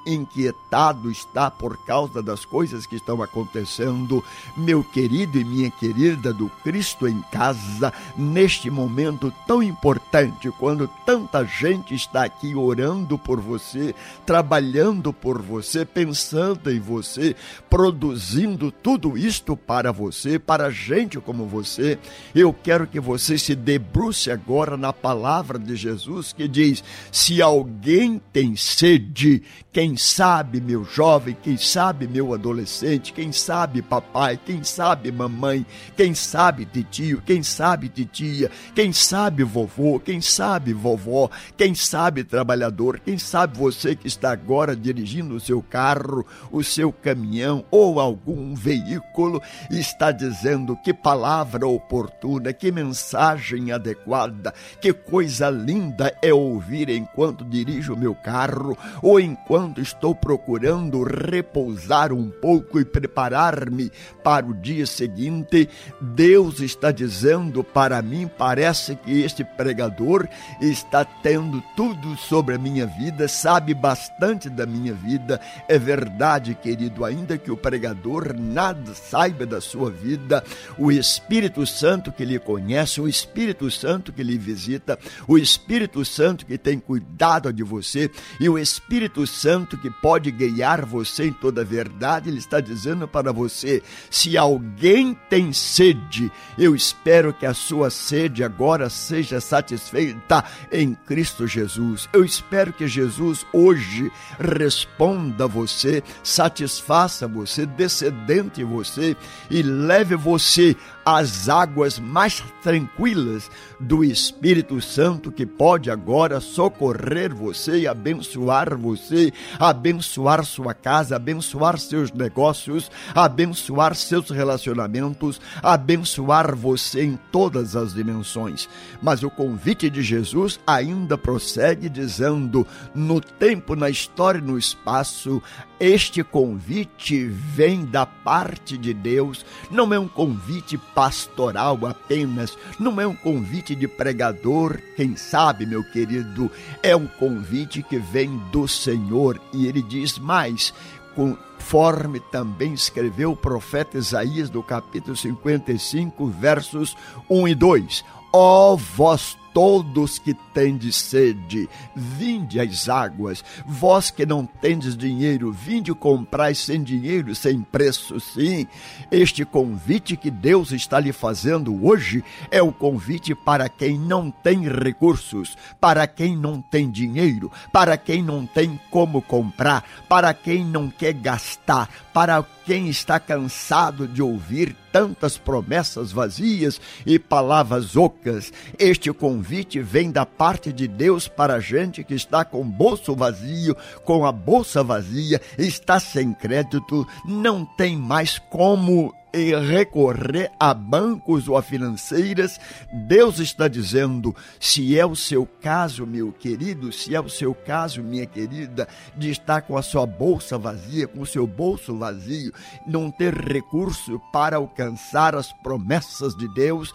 inquietado 0.07 1.11
está 1.11 1.51
por 1.51 1.77
causa 1.85 2.23
das 2.23 2.45
coisas 2.45 2.87
que 2.87 2.97
estão 2.97 3.23
acontecendo. 3.23 4.23
Meu 4.57 4.83
querido 4.83 5.39
e 5.39 5.45
minha 5.45 5.71
querida 5.71 6.33
do 6.33 6.49
Cristo 6.63 7.07
em 7.07 7.21
casa, 7.31 7.93
neste 8.17 8.71
momento 8.71 9.33
tão 9.47 9.63
importante, 9.63 10.51
quando 10.59 10.89
tanta 11.05 11.45
gente 11.45 11.95
está 11.95 12.25
aqui 12.25 12.55
orando 12.55 13.19
por 13.19 13.41
você, 13.41 13.95
trabalhando 14.27 15.13
por 15.13 15.41
você, 15.41 15.85
pensando 15.85 16.71
em 16.71 16.81
você, 16.81 17.35
produzindo 17.69 18.71
tudo 18.71 19.17
isto 19.17 19.57
para 19.57 19.93
você, 19.93 20.39
para 20.39 20.71
gente 20.71 21.19
como 21.21 21.47
você, 21.47 21.99
eu 22.35 22.53
quero 22.53 22.87
que 22.87 23.01
você 23.01 23.39
se 23.39 23.55
debruce 23.55 24.31
agora 24.31 24.77
na 24.77 24.93
palavra 24.93 25.59
de 25.59 25.77
Jesus 25.77 26.33
que 26.33 26.47
diz: 26.49 26.83
se 27.11 27.41
alguém 27.43 28.21
tem 28.33 28.57
sede, 28.57 29.40
quem 29.73 29.97
sabe, 29.97 30.61
meu 30.61 30.85
jovem, 30.85 31.37
quem 31.41 31.57
sabe, 31.57 32.09
meu 32.09 32.35
adolescente, 32.35 33.13
quem 33.13 33.31
sabe, 33.31 33.83
papai, 33.83 34.39
quem 34.45 34.65
sabe, 34.65 35.13
mamãe, 35.13 35.65
quem 35.97 36.15
sabe, 36.15 36.67
tio, 36.91 37.23
quem 37.25 37.43
sabe, 37.43 37.89
titia, 37.89 38.51
quem 38.75 38.93
sabe, 38.93 39.45
vovô, 39.45 40.01
quem 40.01 40.21
sabe, 40.21 40.73
vovó, 40.73 41.31
quem 41.57 41.75
sabe, 41.75 42.25
trabalhador, 42.25 43.01
quem 43.01 43.17
sabe 43.17 43.57
você 43.57 43.95
que 43.95 44.09
está 44.09 44.33
agora 44.33 44.75
dirigindo 44.75 45.35
o 45.35 45.41
seu 45.41 45.63
carro, 45.63 46.27
o 46.51 46.65
seu 46.65 46.93
caminhão 46.93 47.65
ou 47.71 48.01
algum 48.01 48.55
veículo, 48.55 49.41
está 49.71 50.11
dizendo 50.11 50.77
que 50.83 50.93
palavra 50.93 51.67
oportuna, 51.67 52.53
que 52.53 52.73
mensagem 52.73 53.71
adequada, 53.71 54.53
que 54.81 54.93
coisa 54.93 55.49
linda 55.49 56.13
é 56.21 56.33
ouvir 56.33 56.89
enquanto 56.89 57.45
dirijo 57.45 57.95
o 57.95 57.99
meu 57.99 58.15
carro 58.15 58.77
ou 59.03 59.21
enquanto 59.21 59.30
quando 59.35 59.81
estou 59.81 60.15
procurando 60.15 61.03
repousar 61.03 62.13
um 62.13 62.31
pouco 62.31 62.81
e 62.81 62.85
preparar-me 62.85 63.91
para 64.23 64.47
o 64.47 64.55
dia 64.55 64.87
seguinte, 64.87 65.69
Deus 66.01 66.61
está 66.61 66.91
dizendo 66.91 67.63
para 67.63 68.01
mim: 68.03 68.29
parece 68.39 68.97
que 68.97 69.23
este 69.23 69.45
pregador 69.45 70.29
está 70.61 71.05
tendo 71.05 71.63
tudo 71.77 72.17
sobre 72.17 72.55
a 72.55 72.59
minha 72.59 72.87
vida, 72.87 73.29
sabe 73.29 73.75
bastante 73.75 74.49
da 74.49 74.67
minha 74.67 74.95
vida. 74.95 75.41
É 75.69 75.79
verdade, 75.79 76.55
querido, 76.55 77.05
ainda 77.05 77.39
que 77.39 77.51
o 77.51 77.57
pregador 77.57 78.35
nada 78.39 78.95
saiba 78.95 79.47
da 79.47 79.61
sua 79.61 79.91
vida, 79.91 80.45
o 80.79 80.91
Espírito 80.91 81.67
Santo 81.67 82.13
que 82.13 82.25
lhe 82.25 82.39
conhece, 82.39 83.01
o 83.01 83.09
Espírito 83.09 83.71
Santo 83.71 84.13
que 84.13 84.23
lhe 84.23 84.37
visita, 84.37 84.99
o 85.27 85.39
Espírito 85.39 86.05
Santo 86.05 86.47
que 86.47 86.59
tem 86.59 86.79
cuidado 86.79 87.53
de 87.53 87.63
você 87.63 88.11
e 88.39 88.49
o 88.49 88.59
Espírito 88.59 89.20
Santo 89.27 89.61
Santo 89.61 89.77
que 89.77 89.91
pode 89.91 90.31
guiar 90.31 90.87
você 90.87 91.27
em 91.27 91.33
toda 91.33 91.61
a 91.61 91.65
verdade, 91.65 92.31
ele 92.31 92.39
está 92.39 92.61
dizendo 92.61 93.07
para 93.07 93.33
você: 93.33 93.83
se 94.11 94.37
alguém 94.37 95.17
tem 95.29 95.53
sede, 95.53 96.31
eu 96.57 96.75
espero 96.75 97.33
que 97.33 97.45
a 97.45 97.53
sua 97.53 97.91
sede 97.91 98.43
agora 98.43 98.89
seja 98.89 99.41
satisfeita 99.41 100.45
em 100.73 100.95
Cristo 100.95 101.47
Jesus. 101.47 102.09
Eu 102.13 102.25
espero 102.25 102.73
que 102.73 102.89
Jesus 102.89 103.45
hoje 103.53 104.11
responda 104.39 105.45
a 105.45 105.49
você, 105.49 106.03
satisfaça 106.23 107.29
você, 107.29 107.67
descendente 107.67 108.63
em 108.63 108.65
você 108.65 109.17
e 109.51 109.63
leve 109.63 110.17
você 110.17 110.77
às 111.05 111.49
águas 111.49 111.99
mais 111.99 112.43
tranquilas 112.63 113.51
do 113.79 114.05
Espírito 114.05 114.81
Santo 114.81 115.33
que 115.33 115.47
pode 115.47 115.91
agora 115.91 116.41
socorrer 116.41 117.35
você 117.35 117.81
e 117.81 117.89
abençoar 117.89 118.77
você, 118.77 119.33
abençoar 119.59 120.45
sua 120.45 120.75
casa, 120.75 121.17
abençoar 121.17 121.79
seus 121.79 122.13
negócios, 122.13 122.91
abençoar 123.15 123.95
seus 123.95 124.31
relacionamentos, 124.31 125.41
abençoar 125.63 126.55
você 126.55 127.05
em 127.05 127.19
todas 127.33 127.75
as 127.75 127.95
dimensões. 127.95 128.69
Mas 129.03 129.23
o 129.23 129.31
convite 129.31 129.89
de 129.89 130.03
Jesus 130.03 130.61
ainda 130.67 131.17
prossegue 131.17 131.89
dizendo: 131.89 132.67
no 132.95 133.21
tempo, 133.21 133.75
na 133.75 133.89
história, 133.89 134.41
no 134.41 134.59
espaço, 134.59 135.43
este 135.79 136.23
convite 136.23 137.25
vem 137.25 137.87
da 137.87 138.05
parte 138.05 138.77
de 138.77 138.93
Deus, 138.93 139.47
não 139.71 139.95
é 139.95 139.99
um 139.99 140.09
convite 140.09 140.77
pastoral 140.95 141.79
apenas, 141.87 142.57
não 142.79 143.01
é 143.01 143.07
um 143.07 143.15
convite 143.15 143.75
de 143.75 143.89
pregador, 143.89 144.79
quem 144.97 145.17
sabe, 145.17 145.67
meu 145.67 145.83
querido, 145.83 146.51
é 146.83 146.95
um 146.95 147.07
convite 147.07 147.83
que 147.83 147.99
vem 147.99 148.37
do 148.53 148.67
Senhor. 148.67 149.41
E 149.53 149.67
ele 149.67 149.83
diz 149.83 150.19
mais: 150.19 150.73
conforme 151.15 152.21
também 152.21 152.73
escreveu 152.73 153.33
o 153.33 153.37
profeta 153.37 153.99
Isaías 153.99 154.51
no 154.51 154.63
capítulo 154.63 155.17
55, 155.17 156.27
versos 156.29 156.97
1 157.29 157.49
e 157.49 157.55
2. 157.55 158.05
Ó 158.33 158.77
vós 158.77 159.37
todos 159.61 160.19
que 160.19 160.33
tendes 160.55 160.97
sede, 160.97 161.69
vinde 161.95 162.59
às 162.59 162.89
águas. 162.89 163.45
Vós 163.67 164.11
que 164.11 164.25
não 164.25 164.47
tendes 164.47 164.97
dinheiro, 164.97 165.53
vinde 165.53 165.93
comprar 165.93 166.57
sem 166.57 166.83
dinheiro, 166.83 167.35
sem 167.35 167.61
preço, 167.61 168.19
sim. 168.19 168.67
Este 169.11 169.45
convite 169.45 170.17
que 170.17 170.31
Deus 170.31 170.73
está 170.73 170.99
lhe 170.99 171.13
fazendo 171.13 171.87
hoje 171.87 172.25
é 172.51 172.63
o 172.63 172.73
convite 172.73 173.35
para 173.35 173.69
quem 173.69 173.99
não 173.99 174.31
tem 174.31 174.67
recursos, 174.67 175.59
para 175.79 176.07
quem 176.07 176.35
não 176.35 176.63
tem 176.63 176.91
dinheiro, 176.91 177.53
para 177.71 177.99
quem 177.99 178.23
não 178.23 178.47
tem 178.47 178.81
como 178.91 179.21
comprar, 179.21 179.85
para 180.09 180.33
quem 180.33 180.65
não 180.65 180.89
quer 180.89 181.13
gastar, 181.13 181.87
para 182.15 182.43
quem 182.65 182.89
está 182.89 183.21
cansado 183.21 184.09
de 184.09 184.23
ouvir 184.23 184.75
tantas 184.93 185.37
promessas 185.37 186.13
vazias 186.13 186.81
e 187.05 187.19
palavras 187.19 187.97
ocas. 187.97 188.53
Este 188.79 189.13
convite 189.13 189.50
vem 189.83 190.11
da 190.11 190.25
parte 190.25 190.73
de 190.73 190.87
Deus 190.87 191.29
para 191.29 191.55
a 191.55 191.61
gente 191.61 192.05
que 192.05 192.15
está 192.15 192.45
com 192.45 192.61
o 192.61 192.65
bolso 192.65 193.15
vazio, 193.15 193.77
com 194.05 194.25
a 194.25 194.33
bolsa 194.33 194.83
vazia, 194.83 195.41
está 195.59 195.99
sem 195.99 196.33
crédito, 196.33 197.07
não 197.25 197.65
tem 197.65 197.97
mais 197.97 198.39
como 198.39 199.15
e 199.33 199.55
recorrer 199.55 200.51
a 200.59 200.75
bancos 200.75 201.49
ou 201.49 201.57
a 201.57 201.63
financeiras, 201.63 202.59
Deus 203.07 203.39
está 203.39 203.69
dizendo: 203.69 204.35
se 204.59 204.99
é 204.99 205.07
o 205.07 205.15
seu 205.15 205.47
caso, 205.61 206.07
meu 206.07 206.33
querido, 206.33 206.93
se 206.93 207.15
é 207.15 207.21
o 207.21 207.29
seu 207.29 207.55
caso, 207.55 208.03
minha 208.03 208.27
querida, 208.27 208.89
de 209.17 209.31
estar 209.31 209.63
com 209.63 209.77
a 209.77 209.83
sua 209.83 210.07
bolsa 210.07 210.59
vazia, 210.59 211.07
com 211.07 211.21
o 211.21 211.27
seu 211.27 211.47
bolso 211.47 211.97
vazio, 211.97 212.53
não 212.87 213.11
ter 213.11 213.35
recurso 213.35 214.21
para 214.33 214.57
alcançar 214.57 215.35
as 215.35 215.53
promessas 215.53 216.35
de 216.35 216.49
Deus, 216.55 216.93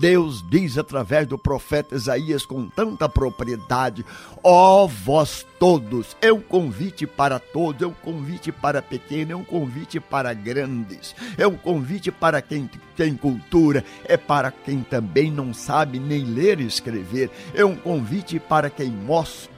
Deus 0.00 0.44
diz 0.50 0.78
através 0.78 1.26
do 1.26 1.38
profeta 1.38 1.94
Isaías 1.94 2.44
com 2.44 2.68
tanta 2.68 3.08
propriedade: 3.08 4.04
ó 4.42 4.84
oh, 4.84 4.88
vós 4.88 5.46
todos, 5.58 6.16
é 6.20 6.32
um 6.32 6.40
convite 6.40 7.06
para 7.06 7.38
todos, 7.38 7.82
é 7.82 7.86
um 7.86 7.92
convite 7.92 8.52
para 8.52 8.82
pequenos, 8.82 9.30
é 9.30 9.36
um 9.36 9.44
convite 9.44 10.00
para 10.00 10.32
grandes, 10.32 11.14
é 11.36 11.46
um 11.46 11.56
convite 11.56 12.10
para 12.10 12.40
quem 12.42 12.70
tem 12.96 13.14
cultura, 13.14 13.84
é 14.04 14.16
para 14.16 14.50
quem 14.50 14.82
também 14.82 15.30
não 15.30 15.52
sabe 15.52 15.98
nem 15.98 16.24
ler 16.24 16.60
e 16.60 16.66
escrever, 16.66 17.30
é 17.54 17.64
um 17.64 17.76
convite 17.76 18.38
para 18.38 18.70
quem 18.70 18.92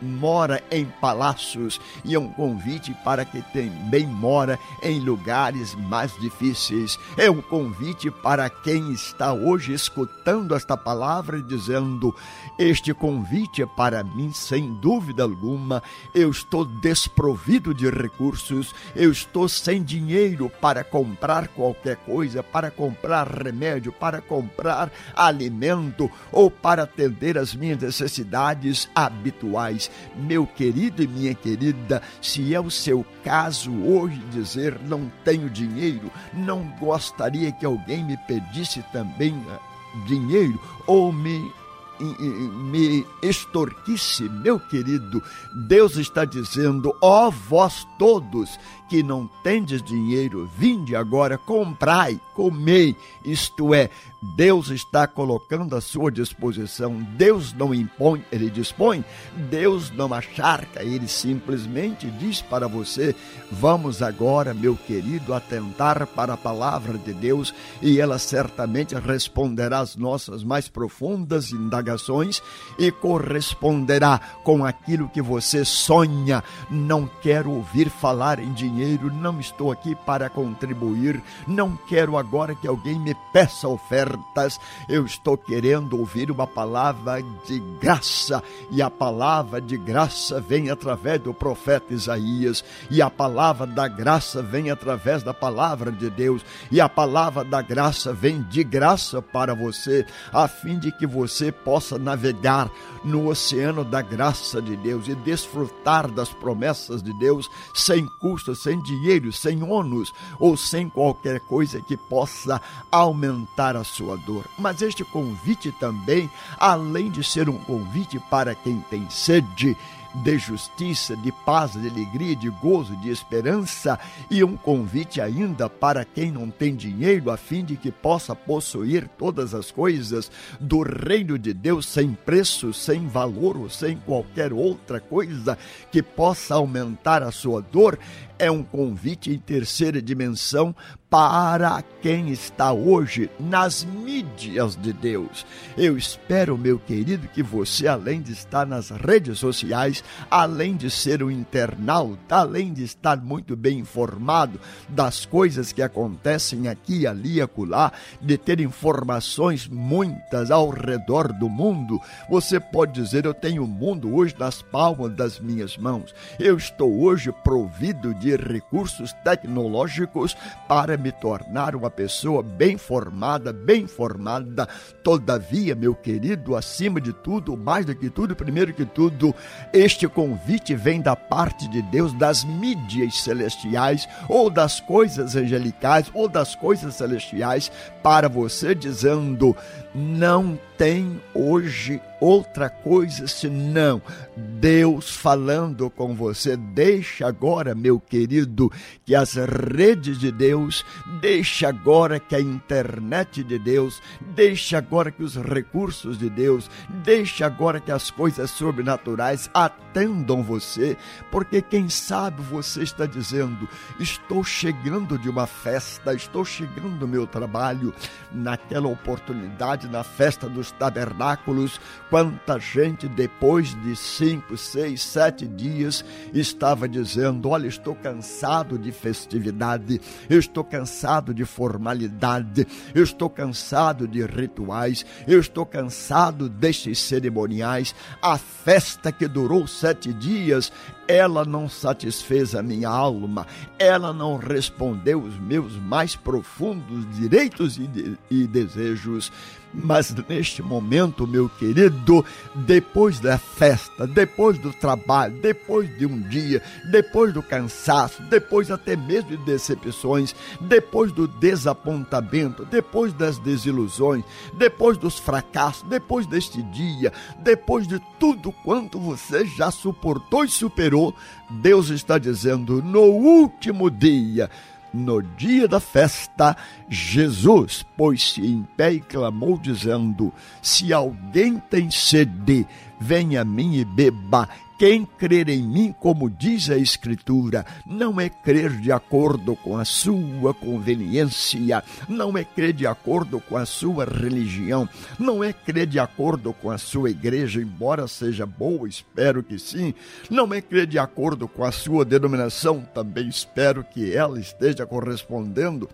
mora 0.01 0.63
em 0.71 0.85
palácios 1.01 1.81
e 2.05 2.15
é 2.15 2.19
um 2.19 2.29
convite 2.29 2.95
para 3.05 3.25
quem 3.25 3.43
também 3.53 4.07
mora 4.07 4.59
em 4.83 5.01
lugares 5.01 5.75
mais 5.75 6.13
difíceis, 6.21 6.99
é 7.17 7.31
um 7.31 7.41
convite 7.43 8.11
para 8.11 8.49
quem 8.51 8.93
está 8.93 9.33
hoje 9.33 9.73
escutando 9.73 10.55
esta 10.55 10.77
palavra 10.77 11.39
e 11.39 11.43
dizendo: 11.43 12.15
Este 12.59 12.93
convite 12.93 13.63
é 13.63 13.67
para 13.67 14.03
mim, 14.03 14.33
sem 14.33 14.75
dúvida 14.75 15.23
alguma 15.23 15.83
eu 16.15 16.31
estou 16.31 16.65
desprovido 16.65 17.75
de 17.75 17.89
recursos, 17.89 18.75
eu 18.95 19.11
estou 19.11 19.49
sem 19.49 19.83
dinheiro 19.83 20.51
para 20.61 20.83
comprar 20.83 21.49
qualquer 21.49 21.97
coisa, 21.97 22.43
para 22.43 22.71
comprar 22.71 23.27
remédio, 23.27 23.93
para 23.93 24.21
comprar 24.21 24.91
alimento 25.15 26.11
ou 26.33 26.51
para 26.51 26.83
atender 26.85 27.39
as 27.39 27.55
minhas 27.55 27.79
necessidades 27.79 28.89
habituais. 28.95 29.91
Meu 30.17 30.47
querido 30.47 31.03
e 31.03 31.09
minha 31.09 31.35
querida, 31.35 32.03
se 32.21 32.55
é 32.55 32.61
o 32.61 32.71
seu 32.71 33.05
caso 33.23 33.73
hoje 33.85 34.19
dizer 34.31 34.79
não 34.81 35.11
tenho 35.25 35.51
dinheiro, 35.51 36.11
não 36.33 36.63
gostaria 36.79 37.53
que 37.53 37.67
alguém 37.67 38.05
me 38.05 38.17
pedisse 38.17 38.83
também 38.93 39.35
ah, 39.51 39.59
dinheiro 40.07 40.61
ou 40.87 41.13
me 41.13 41.53
me 42.01 43.07
extorquisse, 43.23 44.29
meu 44.29 44.59
querido, 44.59 45.23
Deus 45.53 45.97
está 45.97 46.25
dizendo: 46.25 46.95
ó 47.01 47.31
vós 47.31 47.87
todos 47.99 48.59
que 48.89 49.03
não 49.03 49.29
tendes 49.43 49.83
dinheiro, 49.83 50.49
vinde 50.57 50.97
agora, 50.97 51.37
comprai, 51.37 52.19
comei. 52.35 52.97
Isto 53.25 53.75
é, 53.75 53.91
Deus 54.23 54.71
está 54.71 55.07
colocando 55.07 55.77
à 55.77 55.81
sua 55.81 56.11
disposição. 56.11 56.95
Deus 57.17 57.53
não 57.53 57.75
impõe, 57.75 58.25
ele 58.33 58.49
dispõe. 58.49 59.05
Deus 59.51 59.91
não 59.91 60.13
acharca, 60.15 60.83
ele 60.83 61.07
simplesmente 61.07 62.11
diz 62.13 62.41
para 62.41 62.67
você: 62.67 63.15
vamos 63.53 64.03
agora, 64.03 64.55
meu 64.55 64.75
querido, 64.75 65.35
atentar 65.35 66.07
para 66.07 66.35
a 66.35 66.39
palavra 66.39 66.97
de 66.97 67.13
Deus 67.13 67.55
e 67.83 68.01
ela 68.01 68.19
certamente 68.19 68.95
responderá 68.95 69.81
às 69.81 69.97
nossas 69.97 70.43
mais 70.43 70.69
profundas 70.69 71.53
indagações 71.53 72.43
e 72.79 72.91
corresponderá 72.91 74.21
com 74.43 74.65
aquilo 74.65 75.09
que 75.09 75.21
você 75.21 75.65
sonha. 75.65 76.43
Não 76.71 77.09
quero 77.21 77.51
ouvir 77.51 77.91
falar 77.91 78.39
em 78.39 78.53
dinheiro 78.53 78.78
dinheiro, 78.79 79.13
não 79.13 79.41
estou 79.41 79.73
aqui 79.73 79.95
para 79.95 80.31
contribuir, 80.31 81.21
não 81.47 81.77
quero 81.89 82.17
agora 82.17 82.55
que 82.55 82.69
alguém 82.69 82.99
me 82.99 83.15
peça 83.33 83.67
ofertas, 83.67 84.61
eu 84.89 85.05
estou 85.05 85.37
querendo 85.37 85.99
ouvir 85.99 86.31
uma 86.31 86.47
palavra 86.47 87.21
de 87.45 87.59
graça, 87.81 88.43
e 88.71 88.81
a 88.81 88.89
palavra 88.89 89.61
de 89.61 89.77
graça 89.77 90.41
vem 90.41 90.71
através 90.71 91.21
do 91.21 91.35
profeta 91.35 91.93
Isaías, 91.93 92.65
e 92.89 93.03
a 93.03 93.11
palavra 93.11 93.67
da 93.67 93.89
graça 93.89 94.43
vem 94.43 94.71
através 94.71 95.23
da 95.23 95.35
palavra 95.35 95.91
de 95.91 96.09
Deus, 96.09 96.45
e 96.71 96.81
a 96.81 96.89
palavra 96.89 97.45
da 97.45 97.61
graça 97.61 98.13
vem 98.13 98.43
de 98.43 98.63
graça 98.63 99.21
para 99.21 99.55
você, 99.55 100.07
a 100.33 100.47
fim 100.47 100.79
de 100.79 100.93
que 100.93 101.07
você 101.07 101.51
possa 101.51 101.99
navegar 101.99 102.71
no 103.05 103.29
oceano 103.29 103.85
da 103.85 104.03
graça 104.03 104.61
de 104.61 104.77
Deus 104.77 105.09
e 105.09 105.15
desfrutar 105.15 106.11
das 106.11 106.29
promessas 106.31 107.03
de 107.03 107.13
Deus 107.19 107.49
sem 107.75 108.07
custo, 108.21 108.55
sem 108.55 108.68
dinheiro, 108.77 109.33
sem 109.33 109.63
ônus 109.63 110.13
ou 110.41 110.57
sem 110.57 110.89
qualquer 110.89 111.39
coisa 111.39 111.81
que 111.81 111.97
possa 111.97 112.61
aumentar 112.91 113.77
a 113.77 113.85
sua 113.85 114.17
dor. 114.17 114.45
Mas 114.59 114.83
este 114.83 115.05
convite 115.05 115.71
também, 115.71 116.29
além 116.59 117.09
de 117.11 117.23
ser 117.23 117.49
um 117.49 117.59
convite 117.59 118.19
para 118.29 118.55
quem 118.55 118.81
tem 118.91 119.09
sede, 119.09 119.77
de 120.15 120.39
justiça, 120.39 121.17
de 121.17 121.31
paz, 121.31 121.73
de 121.73 121.89
alegria, 121.89 122.35
de 122.35 122.49
gozo, 122.49 122.97
de 122.97 123.11
esperança 123.11 123.99
e 124.31 124.43
um 124.43 124.57
convite 124.57 125.21
ainda 125.21 125.69
para 125.69 126.05
quem 126.05 126.31
não 126.31 126.51
tem 126.51 126.75
dinheiro, 126.75 127.31
a 127.31 127.37
fim 127.37 127.65
de 127.65 127.77
que 127.77 127.91
possa 127.91 128.35
possuir 128.35 129.09
todas 129.19 129.55
as 129.55 129.71
coisas 129.71 130.31
do 130.59 130.83
reino 130.83 131.39
de 131.39 131.53
Deus 131.53 131.87
sem 131.87 132.13
preço, 132.13 132.73
sem 132.73 133.07
valor 133.07 133.57
ou 133.57 133.69
sem 133.71 133.97
qualquer 133.99 134.53
outra 134.53 135.01
coisa 135.01 135.59
que 135.93 136.03
possa 136.03 136.55
aumentar 136.55 137.23
a 137.23 137.31
sua 137.31 137.61
dor. 137.61 137.99
É 138.39 138.49
um 138.49 138.63
convite 138.63 139.33
em 139.33 139.39
terceira 139.39 140.01
dimensão 140.01 140.75
para 141.11 141.83
quem 142.03 142.29
está 142.29 142.71
hoje 142.73 143.31
nas 143.41 143.83
mídias 143.83 144.77
de 144.77 144.93
Deus. 144.93 145.47
Eu 145.77 145.97
espero, 145.97 146.59
meu 146.59 146.79
querido, 146.79 147.27
que 147.29 147.43
você, 147.43 147.89
além 147.89 148.21
de 148.21 148.33
estar 148.33 148.67
nas 148.67 148.91
redes 148.91 149.39
sociais, 149.39 150.05
além 150.31 150.77
de 150.77 150.91
ser 150.91 151.23
um 151.23 151.31
internauta, 151.31 152.37
além 152.37 152.75
de 152.75 152.85
estar 152.85 153.17
muito 153.17 153.57
bem 153.57 153.79
informado 153.79 154.61
das 154.87 155.25
coisas 155.25 155.73
que 155.73 155.81
acontecem 155.81 156.69
aqui, 156.69 157.07
ali, 157.07 157.41
acolá, 157.41 157.91
de 158.21 158.37
ter 158.37 158.61
informações 158.61 159.67
muitas 159.67 160.51
ao 160.51 160.69
redor 160.69 161.33
do 161.33 161.49
mundo, 161.49 161.99
você 162.29 162.61
pode 162.61 162.93
dizer: 162.93 163.25
Eu 163.25 163.35
tenho 163.35 163.65
o 163.65 163.69
mundo 163.69 164.15
hoje 164.15 164.35
nas 164.39 164.61
palmas 164.61 165.15
das 165.15 165.41
minhas 165.41 165.79
mãos. 165.79 166.15
Eu 166.39 166.59
estou 166.59 167.01
hoje 167.01 167.33
provido 167.43 168.13
de 168.15 168.28
recursos 168.37 169.13
tecnológicos 169.25 170.37
para 170.67 170.97
me 170.97 171.13
tornar 171.13 171.75
uma 171.75 171.91
pessoa 171.91 172.43
bem 172.43 172.77
formada, 172.77 173.53
bem 173.53 173.87
formada. 173.87 174.69
Todavia, 175.03 175.75
meu 175.75 175.95
querido, 175.95 176.57
acima 176.57 177.01
de 177.01 177.13
tudo, 177.13 177.57
mais 177.57 177.87
do 177.87 177.95
que 177.95 178.11
tudo, 178.11 178.37
primeiro 178.37 178.73
que 178.73 178.85
tudo, 178.85 179.35
este 179.73 180.09
convite 180.09 180.75
vem 180.75 181.01
da 181.01 181.17
parte 181.17 181.69
de 181.69 181.83
Deus, 181.83 182.13
das 182.13 182.45
mídias 182.45 183.23
celestiais, 183.23 184.09
ou 184.29 184.51
das 184.51 184.81
coisas 184.81 185.37
angelicais, 185.37 186.11
ou 186.15 186.29
das 186.29 186.55
coisas 186.55 186.95
celestiais, 186.95 187.71
para 188.09 188.27
você, 188.27 188.75
dizendo: 188.75 189.55
não 189.95 190.59
tem 190.79 191.21
hoje 191.35 192.01
outra 192.21 192.71
coisa 192.71 193.27
senão 193.27 194.01
Deus 194.37 195.17
falando 195.17 195.91
com 195.91 196.15
você. 196.15 196.57
Deixa 196.57 197.27
agora, 197.27 197.75
meu 197.75 197.99
querido, 197.99 198.71
que 199.05 199.15
as 199.15 199.35
redes 199.35 200.19
de 200.19 200.31
Deus, 200.31 200.85
deixa 201.21 201.69
agora 201.69 202.21
que 202.21 202.37
a 202.37 202.41
internet 202.41 203.43
de 203.43 203.59
Deus, 203.59 204.01
deixa 204.21 204.79
agora 204.79 205.11
que 205.11 205.23
os 205.23 205.35
recursos 205.35 206.17
de 206.17 206.31
Deus, 206.31 206.71
deixa 207.03 207.47
agora 207.47 207.81
que 207.81 207.91
as 207.91 208.11
coisas 208.11 208.51
sobrenaturais 208.51 209.51
atendam 209.53 210.43
você, 210.43 210.97
porque 211.31 211.61
quem 211.61 211.89
sabe 211.89 212.41
você 212.43 212.83
está 212.83 213.05
dizendo: 213.05 213.69
estou 213.99 214.45
chegando 214.45 215.19
de 215.19 215.29
uma 215.29 215.47
festa, 215.47 216.15
estou 216.15 216.45
chegando 216.45 216.99
do 216.99 217.09
meu 217.09 217.27
trabalho, 217.27 217.93
naquela 218.33 218.89
oportunidade, 218.89 219.89
na 219.89 220.03
festa 220.03 220.49
dos 220.49 220.71
tabernáculos, 220.73 221.81
quanta 222.11 222.59
gente 222.59 223.09
depois 223.09 223.75
de 223.83 223.97
cinco, 223.97 224.57
seis, 224.57 225.03
sete 225.03 225.47
dias 225.47 226.05
estava 226.33 226.89
dizendo: 226.89 227.49
Olha, 227.49 227.67
estou 227.67 227.95
cansado 227.95 228.79
de 228.79 228.93
festividade, 228.93 230.01
eu 230.29 230.39
estou 230.39 230.65
cansado 230.65 231.33
de 231.33 231.45
formalidade, 231.45 232.67
eu 232.95 233.03
estou 233.03 233.31
cansado 233.31 234.07
de 234.07 234.25
rituais, 234.25 235.05
eu 235.27 235.41
estou 235.41 235.65
cansado 235.65 236.49
destes 236.49 236.99
cerimoniais. 236.99 237.95
A 238.21 238.39
festa 238.39 239.11
que 239.13 239.27
durou 239.27 239.67
sete 239.67 240.13
dias 240.13 240.73
ela 241.09 241.43
não 241.43 241.71
satisfez 241.71 242.55
a 242.55 242.63
minha 242.63 242.91
alma, 242.91 243.47
ela 243.79 244.13
não 244.13 244.37
respondeu 244.37 245.23
os 245.23 245.39
meus 245.39 245.75
mais 245.77 246.15
profundos 246.15 247.09
direitos 247.17 247.78
e, 247.83 247.87
de, 247.87 248.19
e 248.31 248.47
desejos. 248.47 249.33
Mas 249.73 250.15
neste 250.29 250.63
momento, 250.63 251.27
meu 251.27 251.47
querido, 251.49 252.25
depois 252.55 253.21
da 253.21 253.37
festa, 253.37 254.07
depois 254.07 254.59
do 254.59 254.73
trabalho, 254.73 255.35
depois 255.43 255.95
de 255.99 256.07
um 256.07 256.21
dia, 256.23 256.63
depois 256.91 257.35
do 257.35 257.43
cansaço, 257.43 258.23
depois 258.23 258.71
até 258.71 258.97
mesmo 258.97 259.31
de 259.31 259.37
decepções, 259.45 260.35
depois 260.59 261.13
do 261.13 261.29
desapontamento, 261.29 262.65
depois 262.65 263.13
das 263.13 263.39
desilusões, 263.39 264.25
depois 264.55 264.97
dos 264.97 265.19
fracassos, 265.19 265.83
depois 265.83 266.27
deste 266.27 266.63
dia, 266.63 267.13
depois 267.41 267.87
de 267.87 268.01
tudo 268.19 268.51
quanto 268.65 268.99
você 268.99 269.45
já 269.45 269.71
suportou 269.71 270.45
e 270.45 270.49
superou, 270.49 271.15
Deus 271.51 271.91
está 271.91 272.17
dizendo: 272.17 272.83
no 272.83 273.03
último 273.03 273.91
dia, 273.91 274.51
no 274.93 275.23
dia 275.23 275.69
da 275.69 275.81
festa, 275.81 276.57
Jesus 276.89 277.85
pôs-se 277.97 278.45
em 278.45 278.67
pé 278.77 278.95
e 278.95 279.01
clamou, 279.01 279.59
dizendo: 279.59 280.33
Se 280.63 280.93
alguém 280.93 281.59
tem 281.59 281.91
sede, 281.91 282.67
venha 283.01 283.43
a 283.43 283.45
mim 283.45 283.77
e 283.77 283.85
beba. 283.85 284.49
Quem 284.79 285.05
crer 285.05 285.49
em 285.49 285.61
mim, 285.61 285.93
como 285.93 286.31
diz 286.31 286.71
a 286.71 286.79
Escritura, 286.79 287.67
não 287.85 288.21
é 288.21 288.29
crer 288.29 288.71
de 288.81 288.93
acordo 288.93 289.57
com 289.57 289.77
a 289.77 289.85
sua 289.85 290.55
conveniência, 290.55 291.83
não 292.09 292.39
é 292.39 292.45
crer 292.45 292.73
de 292.73 292.87
acordo 292.87 293.41
com 293.41 293.57
a 293.57 293.67
sua 293.67 294.05
religião, 294.05 294.89
não 295.19 295.43
é 295.43 295.53
crer 295.53 295.85
de 295.85 295.99
acordo 295.99 296.53
com 296.53 296.71
a 296.71 296.79
sua 296.79 297.11
igreja, 297.11 297.61
embora 297.61 298.07
seja 298.07 298.47
boa, 298.47 298.89
espero 298.89 299.43
que 299.43 299.59
sim, 299.59 299.93
não 300.31 300.55
é 300.55 300.61
crer 300.61 300.87
de 300.87 300.97
acordo 300.97 301.49
com 301.49 301.65
a 301.65 301.73
sua 301.73 302.05
denominação, 302.05 302.87
também 302.95 303.27
espero 303.27 303.83
que 303.83 304.15
ela 304.15 304.39
esteja 304.39 304.87
correspondendo 304.87 305.89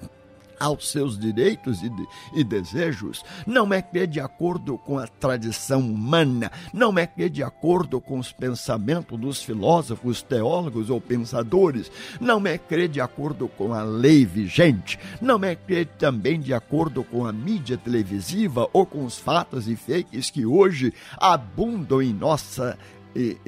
aos 0.64 0.90
seus 0.90 1.18
direitos 1.18 1.82
e, 1.82 1.88
de, 1.88 2.06
e, 2.34 2.42
desejos, 2.42 3.22
não 3.46 3.72
é 3.72 3.82
que 3.82 3.98
é 3.98 4.06
de 4.06 4.20
acordo 4.20 4.78
com 4.78 4.98
a 4.98 5.06
tradição 5.06 5.80
humana, 5.80 6.50
não 6.72 6.98
é 6.98 7.06
que 7.06 7.24
é 7.24 7.28
de 7.28 7.42
acordo 7.42 8.00
com 8.00 8.18
os 8.18 8.32
pensamentos 8.32 9.18
dos 9.18 9.42
filósofos, 9.42 10.22
teólogos 10.22 10.88
ou 10.88 11.00
pensadores, 11.00 11.90
não 12.20 12.46
é 12.46 12.56
crer 12.56 12.88
de 12.88 13.00
acordo 13.00 13.48
com 13.48 13.72
a 13.72 13.82
lei 13.82 14.24
vigente, 14.24 14.98
não 15.20 15.42
é 15.44 15.54
crer 15.54 15.86
também 15.98 16.40
de 16.40 16.54
acordo 16.54 17.04
com 17.04 17.26
a 17.26 17.32
mídia 17.32 17.76
televisiva 17.76 18.68
ou 18.72 18.86
com 18.86 19.04
os 19.04 19.18
fatos 19.18 19.68
e 19.68 19.76
fakes 19.76 20.30
que 20.30 20.46
hoje 20.46 20.92
abundam 21.18 22.00
em 22.00 22.12
nossa 22.12 22.78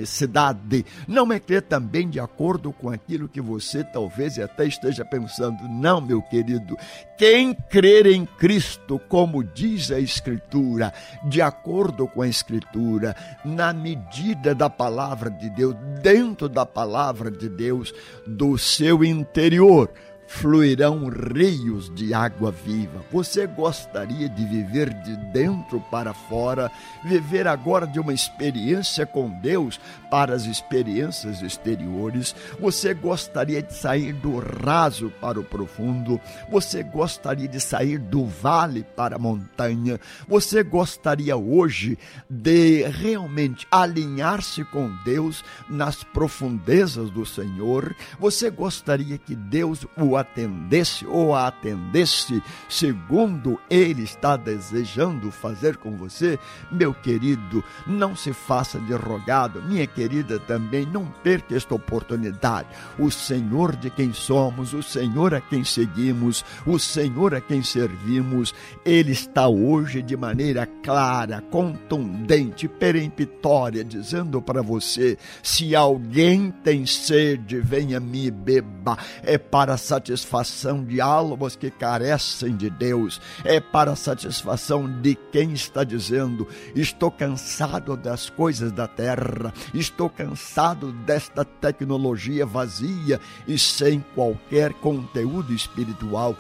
cidade. 0.05 0.85
Não 1.07 1.33
é 1.33 1.39
crer 1.39 1.63
também 1.63 2.09
de 2.09 2.21
acordo 2.21 2.73
com 2.73 2.91
aquilo 2.91 3.29
que 3.29 3.41
você 3.41 3.83
talvez 3.85 4.39
até 4.39 4.67
esteja 4.67 5.05
pensando. 5.05 5.63
Não, 5.69 6.01
meu 6.01 6.23
querido. 6.23 6.77
Quem 7.19 7.55
crer 7.55 8.07
em 8.07 8.27
Cristo, 8.27 9.01
como 9.09 9.43
diz 9.43 9.91
a 9.91 9.99
Escritura, 9.99 10.93
de 11.29 11.41
acordo 11.41 12.07
com 12.07 12.23
a 12.23 12.29
Escritura, 12.29 13.17
na 13.45 13.73
medida 13.73 14.55
da 14.55 14.69
palavra 14.69 15.31
de 15.31 15.49
Deus, 15.51 15.75
dentro 16.03 16.49
da 16.49 16.67
palavra 16.67 17.31
de 17.31 17.49
Deus, 17.49 17.93
do 18.27 18.59
seu 18.59 19.03
interior 19.03 19.91
fluirão 20.27 21.09
rios 21.09 21.93
de 21.95 22.13
água 22.13 22.51
viva. 22.51 23.05
Você 23.13 23.47
gostaria 23.47 24.29
de 24.29 24.45
viver 24.45 24.93
de 25.03 25.17
dentro 25.33 25.81
para 25.91 26.13
fora, 26.13 26.71
viver 27.05 27.47
agora 27.47 27.87
de 27.87 28.01
uma 28.01 28.13
experiência 28.13 29.07
com 29.07 29.31
Deus 29.41 29.81
para 30.11 30.35
as 30.35 30.45
experiências 30.45 31.43
exteriores? 31.43 32.35
Você 32.61 32.93
gostaria 32.93 33.63
de 33.63 33.75
sair 33.75 34.13
do 34.13 34.39
raso 34.39 35.13
para 35.21 35.39
o 35.39 35.45
profundo? 35.45 36.21
Você 36.51 36.83
gostaria 36.83 37.49
de 37.49 37.61
sair 37.61 37.99
do 37.99 38.27
vale 38.27 38.85
para 38.97 39.17
a 39.17 39.19
montanha? 39.19 40.01
Você 40.29 40.63
gostaria 40.63 41.37
hoje 41.37 41.99
de 42.29 42.83
realmente 42.89 43.67
alinhar-se 43.71 44.65
com 44.65 44.91
Deus 45.05 45.45
nas 45.69 46.03
profundezas 46.03 47.11
do 47.11 47.25
Senhor? 47.25 47.95
Você 48.19 48.51
gostaria 48.51 49.19
que 49.19 49.35
Deus 49.35 49.87
o 49.97 50.17
atendesse 50.27 51.07
ou 51.07 51.35
a 51.35 51.47
atendesse 51.47 52.43
segundo 52.69 53.59
ele 53.71 54.03
está 54.03 54.37
desejando 54.37 55.31
fazer 55.31 55.77
com 55.77 55.97
você, 55.97 56.39
meu 56.71 56.93
querido, 56.93 57.63
não 57.87 58.17
se 58.17 58.33
faça 58.33 58.79
de 58.81 58.93
rogado, 58.93 59.63
minha 59.63 59.87
querida 59.87 60.39
também, 60.41 60.85
não 60.87 61.07
perca 61.23 61.55
esta 61.55 61.75
oportunidade. 61.75 62.69
O 62.99 63.11
Senhor 63.11 63.77
de 63.77 63.91
quem 63.91 64.13
somos, 64.13 64.75
o 64.75 64.83
Senhor 64.83 65.35
a 65.35 65.41
quem 65.41 65.65
seguimos, 65.65 66.45
o 66.67 66.79
Senhor 66.79 67.35
a 67.35 67.41
quem 67.41 67.63
servimos, 67.63 68.55
ele 68.85 69.13
está 69.13 69.49
hoje 69.49 70.03
de 70.03 70.17
maneira 70.17 70.67
clara, 70.83 71.43
contundente, 71.51 72.69
peremptória, 72.69 73.85
dizendo 73.85 74.43
para 74.43 74.63
você: 74.63 75.17
se 75.43 75.75
alguém 75.75 76.51
tem 76.65 76.85
sede, 76.85 77.61
venha 77.61 78.01
me 78.01 78.31
beba. 78.31 78.99
É 79.23 79.39
para 79.39 79.77
satisfazer 79.77 80.06
satisfação 80.07 80.85
de 80.85 81.01
almas 81.01 81.57
que 81.57 81.69
carecem 81.69 82.57
de 82.57 82.71
Deus, 82.71 83.21
é 83.45 83.59
para 83.59 83.93
a 83.93 83.97
satisfação 83.97 84.89
de 85.01 85.17
quem 85.33 85.53
está 85.53 85.83
dizendo: 85.83 86.47
estou 86.75 87.11
cansado 87.11 87.97
das 87.97 88.31
coisas 88.31 88.71
da 88.71 88.87
terra, 88.87 89.53
estou 89.75 90.09
cansado 90.09 90.93
desta 90.93 91.45
tecnologia 91.45 92.47
vazia 92.47 93.21
e 93.49 93.59
sem 93.59 94.05
qualquer 94.15 94.73
conteúdo 94.75 95.53
espiritual. 95.53 96.37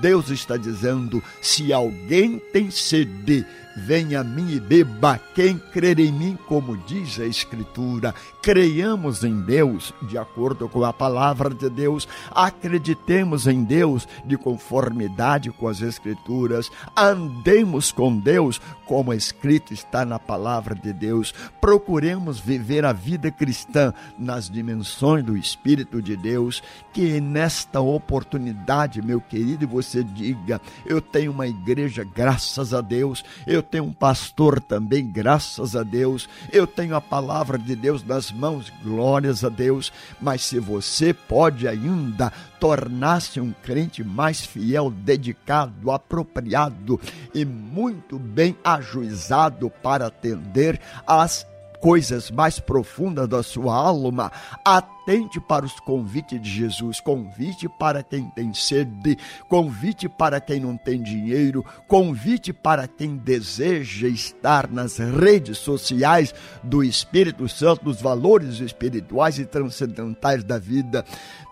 Deus 0.00 0.30
está 0.30 0.56
dizendo: 0.56 1.22
se 1.42 1.72
alguém 1.72 2.38
tem 2.52 2.70
sede, 2.70 3.44
venha 3.78 4.20
a 4.20 4.24
mim 4.24 4.50
e 4.50 4.60
beba. 4.60 5.20
Quem 5.34 5.56
crer 5.56 5.98
em 6.00 6.12
mim, 6.12 6.38
como 6.46 6.76
diz 6.76 7.18
a 7.20 7.24
Escritura, 7.24 8.14
creiamos 8.42 9.24
em 9.24 9.40
Deus, 9.40 9.92
de 10.02 10.18
acordo 10.18 10.68
com 10.68 10.84
a 10.84 10.92
palavra 10.92 11.50
de 11.50 11.70
Deus, 11.70 12.08
acreditemos 12.30 13.46
em 13.46 13.62
Deus 13.62 14.08
de 14.24 14.36
conformidade 14.36 15.50
com 15.50 15.68
as 15.68 15.80
Escrituras, 15.80 16.70
andemos 16.96 17.92
com 17.92 18.18
Deus, 18.18 18.60
como 18.84 19.12
escrito 19.12 19.74
está 19.74 20.04
na 20.04 20.18
palavra 20.18 20.74
de 20.74 20.92
Deus, 20.92 21.34
procuremos 21.60 22.40
viver 22.40 22.84
a 22.84 22.92
vida 22.92 23.30
cristã 23.30 23.92
nas 24.18 24.48
dimensões 24.48 25.22
do 25.22 25.36
Espírito 25.36 26.00
de 26.00 26.16
Deus, 26.16 26.62
que 26.92 27.20
nesta 27.20 27.80
oportunidade, 27.80 29.02
meu 29.02 29.20
querido, 29.20 29.68
você 29.68 30.02
diga: 30.02 30.60
eu 30.86 31.00
tenho 31.00 31.32
uma 31.32 31.46
igreja, 31.46 32.02
graças 32.02 32.72
a 32.72 32.80
Deus, 32.80 33.22
eu 33.46 33.62
tenho 33.68 33.84
um 33.84 33.92
pastor 33.92 34.60
também, 34.60 35.06
graças 35.06 35.76
a 35.76 35.82
Deus, 35.82 36.28
eu 36.50 36.66
tenho 36.66 36.96
a 36.96 37.00
palavra 37.00 37.58
de 37.58 37.76
Deus 37.76 38.02
nas 38.02 38.32
mãos, 38.32 38.72
glórias 38.82 39.44
a 39.44 39.48
Deus. 39.48 39.92
Mas 40.20 40.42
se 40.42 40.58
você 40.58 41.12
pode 41.12 41.68
ainda 41.68 42.32
tornar-se 42.58 43.40
um 43.40 43.52
crente 43.62 44.02
mais 44.02 44.44
fiel, 44.44 44.90
dedicado, 44.90 45.90
apropriado 45.90 47.00
e 47.34 47.44
muito 47.44 48.18
bem 48.18 48.56
ajuizado 48.64 49.70
para 49.82 50.06
atender 50.06 50.80
às 51.06 51.46
coisas 51.80 52.30
mais 52.30 52.58
profundas 52.58 53.28
da 53.28 53.42
sua 53.42 53.74
alma, 53.74 54.30
atente 54.64 55.40
para 55.40 55.64
os 55.64 55.78
convites 55.80 56.40
de 56.40 56.50
Jesus, 56.50 57.00
convite 57.00 57.68
para 57.68 58.02
quem 58.02 58.28
tem 58.30 58.52
sede, 58.52 59.16
convite 59.48 60.08
para 60.08 60.40
quem 60.40 60.60
não 60.60 60.76
tem 60.76 61.02
dinheiro, 61.02 61.64
convite 61.86 62.52
para 62.52 62.86
quem 62.86 63.16
deseja 63.16 64.08
estar 64.08 64.70
nas 64.70 64.98
redes 64.98 65.58
sociais 65.58 66.34
do 66.62 66.82
Espírito 66.82 67.48
Santo, 67.48 67.84
dos 67.84 68.00
valores 68.00 68.60
espirituais 68.60 69.38
e 69.38 69.44
transcendentais 69.44 70.44
da 70.44 70.58
vida. 70.58 71.04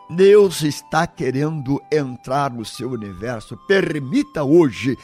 Deus 0.09 0.63
está 0.63 1.05
querendo 1.05 1.83
entrar 1.91 2.51
no 2.51 2.65
seu 2.65 2.91
universo. 2.91 3.57
Permita 3.67 4.45
hoje 4.45 4.97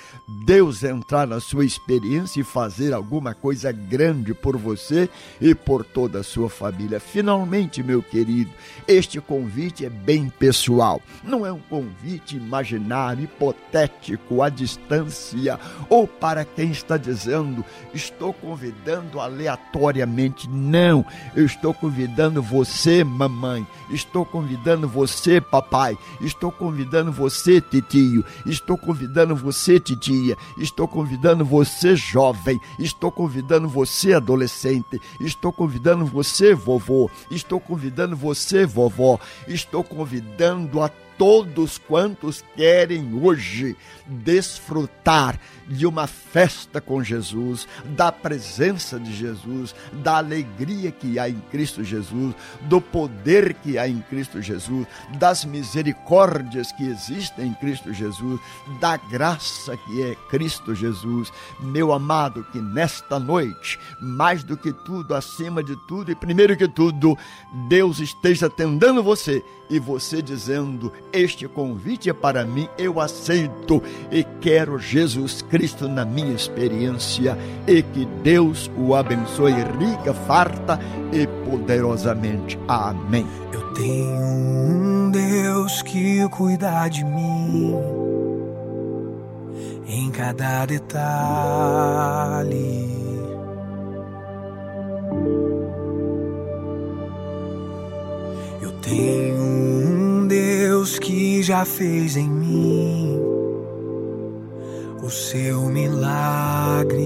Deus 0.44 0.84
entrar 0.84 1.26
na 1.26 1.40
sua 1.40 1.64
experiência 1.64 2.40
e 2.40 2.44
fazer 2.44 2.94
alguma 2.94 3.34
coisa 3.34 3.72
grande 3.72 4.32
por 4.32 4.56
você 4.56 5.10
e 5.40 5.56
por 5.56 5.84
toda 5.84 6.20
a 6.20 6.22
sua 6.22 6.48
família. 6.48 7.00
Finalmente, 7.00 7.82
meu 7.82 8.00
querido, 8.00 8.52
este 8.86 9.20
convite 9.20 9.84
é 9.84 9.90
bem 9.90 10.28
pessoal. 10.28 11.02
Não 11.24 11.44
é 11.44 11.52
um 11.52 11.60
convite 11.60 12.36
imaginário, 12.36 13.24
hipotético, 13.24 14.40
à 14.40 14.48
distância 14.48 15.58
ou 15.88 16.06
para 16.06 16.44
quem 16.44 16.70
está 16.70 16.96
dizendo, 16.96 17.64
estou 17.92 18.32
convidando 18.32 19.18
aleatoriamente. 19.18 20.48
Não, 20.48 21.04
eu 21.34 21.44
estou 21.44 21.74
convidando 21.74 22.40
você, 22.40 23.02
mamãe. 23.02 23.66
Estou 23.90 24.24
convidando 24.24 24.91
você, 24.92 25.40
papai. 25.40 25.96
Estou 26.20 26.52
convidando 26.52 27.10
você, 27.10 27.60
titio. 27.60 28.24
Estou 28.44 28.76
convidando 28.76 29.34
você, 29.34 29.80
titia. 29.80 30.36
Estou 30.58 30.86
convidando 30.86 31.44
você, 31.44 31.96
jovem. 31.96 32.60
Estou 32.78 33.10
convidando 33.10 33.68
você, 33.68 34.12
adolescente. 34.12 35.00
Estou 35.20 35.52
convidando 35.52 36.04
você, 36.04 36.54
vovô. 36.54 37.10
Estou 37.30 37.58
convidando 37.58 38.14
você, 38.14 38.66
vovó. 38.66 39.18
Estou 39.48 39.82
convidando 39.82 40.82
a 40.82 40.90
todos 41.16 41.78
quantos 41.78 42.44
querem 42.56 43.14
hoje 43.22 43.76
desfrutar 44.06 45.38
de 45.68 45.86
uma 45.86 46.06
festa 46.06 46.80
com 46.80 47.02
Jesus, 47.02 47.68
da 47.96 48.10
presença 48.10 48.98
de 48.98 49.14
Jesus, 49.14 49.74
da 49.92 50.16
alegria 50.16 50.90
que 50.90 51.18
há 51.18 51.28
em 51.28 51.40
Cristo 51.50 51.84
Jesus, 51.84 52.34
do 52.62 52.80
poder 52.80 53.54
que 53.54 53.78
há 53.78 53.88
em 53.88 54.00
Cristo 54.00 54.40
Jesus, 54.40 54.86
das 55.18 55.44
misericórdias 55.44 56.72
que 56.72 56.84
existem 56.84 57.48
em 57.48 57.54
Cristo 57.54 57.92
Jesus, 57.92 58.40
da 58.80 58.96
graça 58.96 59.76
que 59.76 60.02
é 60.02 60.14
Cristo 60.28 60.74
Jesus. 60.74 61.32
Meu 61.60 61.92
amado, 61.92 62.44
que 62.52 62.60
nesta 62.60 63.18
noite, 63.18 63.78
mais 64.00 64.42
do 64.42 64.56
que 64.56 64.72
tudo, 64.72 65.14
acima 65.14 65.62
de 65.62 65.76
tudo 65.86 66.10
e 66.10 66.14
primeiro 66.14 66.56
que 66.56 66.68
tudo, 66.68 67.16
Deus 67.68 68.00
esteja 68.00 68.46
atendendo 68.46 69.02
você 69.02 69.42
e 69.70 69.78
você 69.78 70.20
dizendo: 70.20 70.92
Este 71.12 71.46
convite 71.48 72.10
é 72.10 72.12
para 72.12 72.44
mim, 72.44 72.68
eu 72.76 73.00
aceito 73.00 73.82
e 74.10 74.24
quero 74.40 74.78
Jesus 74.78 75.40
Cristo 75.40 75.51
na 75.88 76.04
minha 76.04 76.34
experiência 76.34 77.36
e 77.66 77.82
que 77.82 78.06
Deus 78.22 78.70
o 78.76 78.94
abençoe 78.94 79.52
rica, 79.52 80.14
farta 80.26 80.80
e 81.12 81.26
poderosamente. 81.48 82.58
Amém. 82.66 83.26
Eu 83.52 83.60
tenho 83.74 84.18
um 84.18 85.10
Deus 85.10 85.82
que 85.82 86.26
cuida 86.30 86.88
de 86.88 87.04
mim 87.04 87.74
em 89.86 90.10
cada 90.10 90.64
detalhe. 90.64 91.02
Eu 98.62 98.72
tenho 98.80 99.36
um 99.36 100.26
Deus 100.26 100.98
que 100.98 101.42
já 101.42 101.66
fez 101.66 102.16
em 102.16 102.30
mim 102.30 103.41
seu 105.12 105.60
milagre. 105.66 106.98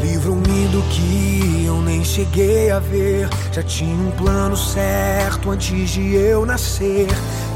Livro-me 0.00 0.68
do 0.68 0.80
que 0.88 1.64
eu 1.66 1.82
nem 1.82 2.04
cheguei 2.04 2.70
a 2.70 2.78
ver. 2.78 3.28
Já 3.50 3.62
tinha 3.64 3.96
um 3.96 4.12
plano 4.12 4.56
certo 4.56 5.50
antes 5.50 5.90
de 5.90 6.14
eu 6.14 6.46
nascer. 6.46 7.08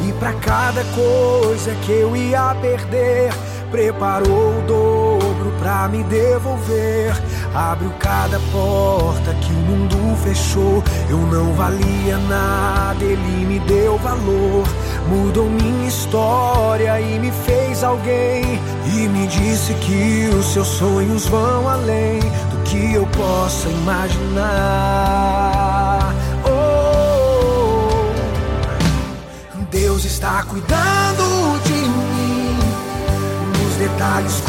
E 0.07 0.13
para 0.15 0.33
cada 0.35 0.83
coisa 0.97 1.73
que 1.83 1.93
eu 1.93 2.17
ia 2.17 2.57
perder, 2.61 3.33
preparou 3.71 4.59
o 4.59 4.63
dobro 4.67 5.53
pra 5.61 5.87
me 5.89 6.03
devolver. 6.05 7.15
Abriu 7.55 7.91
cada 7.99 8.41
porta 8.51 9.35
que 9.35 9.53
o 9.53 9.57
mundo 9.57 10.17
fechou. 10.25 10.83
Eu 11.11 11.19
não 11.19 11.53
valia 11.53 12.17
nada, 12.17 13.05
ele 13.05 13.45
me 13.45 13.59
deu 13.61 13.99
valor. 13.99 14.67
Mudou 15.07 15.51
minha 15.51 15.87
história 15.87 16.99
e 16.99 17.19
me 17.19 17.31
fez 17.31 17.85
alguém. 17.85 18.59
E 18.87 19.07
me 19.09 19.27
disse 19.27 19.75
que 19.75 20.31
os 20.35 20.47
seus 20.47 20.67
sonhos 20.67 21.27
vão 21.27 21.69
além 21.69 22.21
do 22.21 22.63
que 22.65 22.95
eu 22.95 23.07
possa 23.09 23.69
imaginar. 23.69 24.43
Oh, 26.47 27.91
Deus 29.71 30.07
está 30.07 30.43
cuidando 30.45 31.61
de 31.65 31.75
mim. 31.75 32.57
Nos 33.63 33.77
detalhes, 33.77 34.41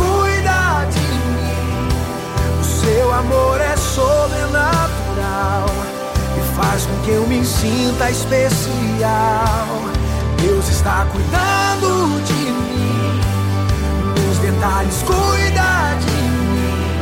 seu 2.84 3.14
amor 3.14 3.62
é 3.62 3.76
sobrenatural 3.78 5.66
e 6.38 6.42
faz 6.56 6.86
com 6.86 6.98
que 7.04 7.12
eu 7.12 7.26
me 7.28 7.46
sinta 7.46 8.12
especial. 8.12 9.68
Deus 10.42 10.68
está 10.70 11.06
cuidando 11.12 12.22
de 12.26 12.34
mim. 12.34 13.22
Nos 14.28 14.38
detalhes, 14.40 15.02
cuida 15.04 15.96
de 16.00 16.12
mim. 16.12 17.00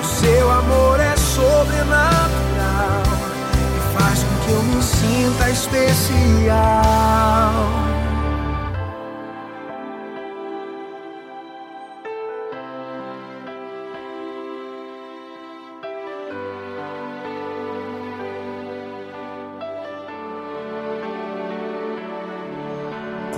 O 0.00 0.04
seu 0.06 0.52
amor 0.52 1.00
é 1.00 1.16
sobrenatural 1.16 3.02
e 3.76 3.80
faz 3.98 4.22
com 4.22 4.34
que 4.44 4.52
eu 4.52 4.62
me 4.62 4.80
sinta 4.82 5.50
especial. 5.50 6.30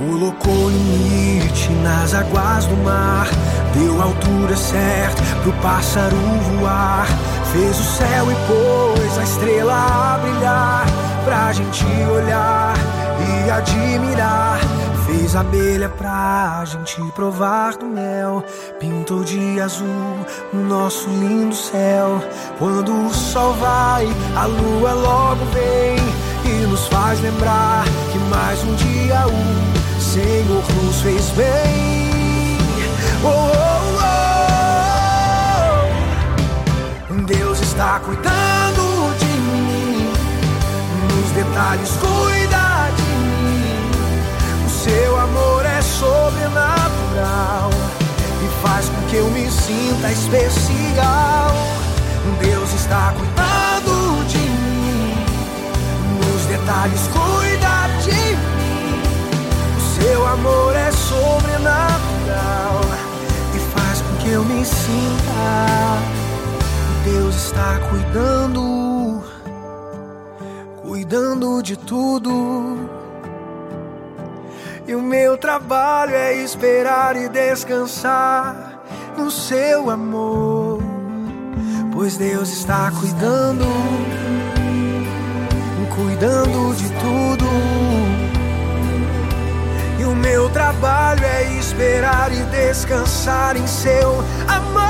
Colocou 0.04 0.68
limite 0.68 1.70
nas 1.84 2.12
águas 2.12 2.66
do 2.66 2.76
mar, 2.78 3.28
deu 3.72 4.02
a 4.02 4.06
altura 4.06 4.56
certa 4.56 5.22
pro 5.42 5.52
pássaro 5.62 6.16
voar. 6.16 7.06
Fez 7.52 7.78
o 7.78 7.84
céu 7.84 8.26
e 8.32 8.34
pôs 8.46 9.18
a 9.18 9.22
estrela 9.22 9.74
a 9.74 10.18
brilhar, 10.18 10.86
pra 11.24 11.52
gente 11.52 11.84
olhar 12.10 12.74
e 13.46 13.50
admirar. 13.50 14.58
Fez 15.06 15.36
abelha 15.36 15.88
pra 15.88 16.64
gente 16.64 17.00
provar 17.12 17.76
do 17.76 17.86
mel. 17.86 18.44
Pintou 18.80 19.22
de 19.22 19.60
azul 19.60 19.86
o 20.52 20.56
nosso 20.56 21.08
lindo 21.10 21.54
céu. 21.54 22.20
Quando 22.58 23.06
o 23.06 23.14
sol 23.14 23.54
vai, 23.54 24.08
a 24.36 24.46
lua 24.46 24.94
logo 24.94 25.44
vem 25.52 25.96
e 26.44 26.66
nos 26.66 26.88
faz 26.88 27.20
lembrar 27.20 27.84
que 28.10 28.18
mais 28.18 28.62
um 28.64 28.74
dia 28.74 29.26
o 29.28 29.81
Senhor 30.12 30.62
nos 30.84 31.00
fez 31.00 31.30
bem. 31.30 32.58
Oh, 33.24 33.28
oh, 33.28 33.96
oh. 37.08 37.22
Deus 37.24 37.60
está 37.62 37.98
cuidando 38.00 39.16
de 39.18 39.24
mim, 39.24 40.12
nos 41.08 41.30
detalhes 41.30 41.92
cuida 41.92 42.90
de 42.94 43.10
mim. 43.40 43.90
O 44.66 44.68
seu 44.84 45.18
amor 45.18 45.64
é 45.64 45.80
sobrenatural 45.80 47.70
e 48.44 48.48
faz 48.62 48.90
com 48.90 49.00
que 49.08 49.16
eu 49.16 49.30
me 49.30 49.50
sinta 49.50 50.12
especial. 50.12 51.54
Deus 52.38 52.70
está 52.74 53.14
cuidando 53.16 54.26
de 54.28 54.36
mim, 54.36 55.14
nos 56.20 56.44
detalhes 56.44 57.08
cuida. 57.08 57.81
O 60.12 60.14
seu 60.14 60.26
amor 60.26 60.76
é 60.76 60.92
sobrenatural 60.92 62.80
e 63.54 63.58
faz 63.70 64.02
com 64.02 64.16
que 64.16 64.28
eu 64.28 64.44
me 64.44 64.62
sinta. 64.62 65.98
Deus 67.02 67.34
está 67.34 67.80
cuidando, 67.88 69.24
cuidando 70.82 71.62
de 71.62 71.78
tudo. 71.78 72.90
E 74.86 74.94
o 74.94 75.00
meu 75.00 75.38
trabalho 75.38 76.14
é 76.14 76.34
esperar 76.34 77.16
e 77.16 77.30
descansar 77.30 78.82
no 79.16 79.30
seu 79.30 79.88
amor 79.88 80.82
pois 81.94 82.18
Deus 82.18 82.50
está 82.50 82.90
cuidando, 83.00 83.64
cuidando 85.94 86.74
de 86.76 86.88
tudo. 87.00 87.71
Meu 90.22 90.48
trabalho 90.50 91.24
é 91.24 91.58
esperar 91.58 92.32
e 92.32 92.44
descansar 92.44 93.56
em 93.56 93.66
seu 93.66 94.24
amor. 94.46 94.82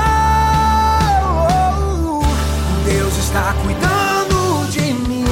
Deus 2.85 3.17
está 3.17 3.55
cuidando 3.63 4.69
de 4.69 4.93
mim, 4.93 5.25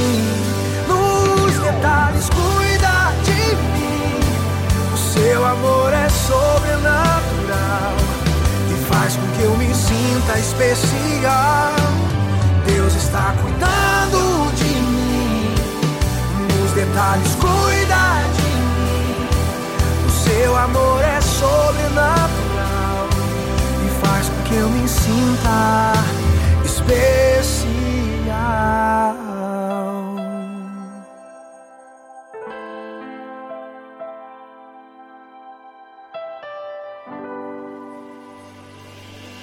nos 0.88 1.56
detalhes 1.56 2.28
cuida 2.30 3.12
de 3.22 3.54
mim. 3.72 4.18
O 4.92 4.96
seu 4.96 5.46
amor 5.46 5.92
é 5.92 6.08
sobrenatural 6.08 7.94
e 8.70 8.74
faz 8.92 9.14
com 9.14 9.26
que 9.36 9.42
eu 9.44 9.56
me 9.56 9.72
sinta 9.72 10.36
especial. 10.36 11.76
Deus 12.66 12.94
está 12.96 13.34
cuidando 13.40 14.52
de 14.56 14.64
mim, 14.64 15.54
nos 16.60 16.72
detalhes 16.72 17.36
cuida 17.36 18.22
de 18.34 18.42
mim. 18.42 18.51
O 20.42 20.44
seu 20.44 20.56
amor 20.56 21.00
é 21.04 21.20
sobrenatural 21.20 23.08
e 23.86 24.04
faz 24.04 24.28
com 24.28 24.42
que 24.42 24.56
eu 24.56 24.68
me 24.70 24.88
sinta 24.88 25.92
especial. 26.64 27.81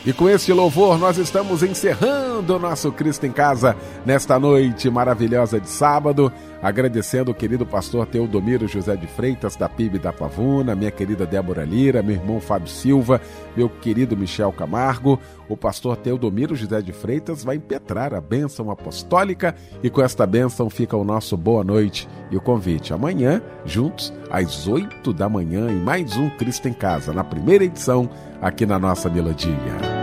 E 0.10 0.14
com 0.14 0.28
este 0.28 0.51
louvor 0.51 0.97
nós 0.97 1.20
estamos 1.20 1.62
encerrando 1.62 2.55
o 2.55 2.57
nosso 2.57 2.91
Cristo 2.91 3.28
em 3.28 3.32
Casa 3.32 3.76
nesta 4.03 4.39
noite 4.39 4.89
maravilhosa 4.89 5.60
de 5.60 5.70
sábado, 5.70 6.34
agradecendo 6.64 7.30
o 7.30 7.34
querido 7.36 7.64
pastor 7.64 8.07
Teodomiro 8.07 8.68
José 8.68 8.95
de 8.95 9.05
Freitas 9.05 9.55
da 9.55 9.70
PIB 9.70 9.99
da 9.99 10.12
Pavuna, 10.12 10.74
minha 10.74 10.89
querida 10.89 11.28
Débora 11.28 11.64
Lira, 11.64 12.01
meu 12.01 12.16
irmão 12.16 12.41
Fábio 12.41 12.70
Silva, 12.70 13.22
meu 13.55 13.70
querido 13.70 14.18
Michel 14.18 14.51
Camargo. 14.51 15.20
O 15.47 15.55
pastor 15.55 15.95
Teodomiro 15.95 16.55
José 16.55 16.82
de 16.82 16.91
Freitas 16.91 17.43
vai 17.43 17.57
impetrar 17.57 18.16
a 18.16 18.20
bênção 18.20 18.72
apostólica 18.72 19.53
e 19.84 19.91
com 19.91 20.01
esta 20.01 20.26
bênção 20.26 20.72
fica 20.72 20.97
o 20.97 21.03
nosso 21.03 21.38
boa 21.38 21.64
noite 21.64 22.10
e 22.32 22.38
o 22.38 22.41
convite 22.41 22.95
amanhã, 22.95 23.43
juntos 23.64 24.12
às 24.32 24.68
oito 24.68 25.14
da 25.14 25.30
manhã 25.30 25.70
em 25.70 25.80
mais 25.80 26.18
um 26.18 26.32
Cristo 26.32 26.68
em 26.68 26.74
Casa, 26.74 27.14
na 27.14 27.24
primeira 27.24 27.64
edição 27.64 28.10
aqui 28.41 28.66
na 28.66 28.80
nossa 28.80 29.07
melodia. 29.07 29.98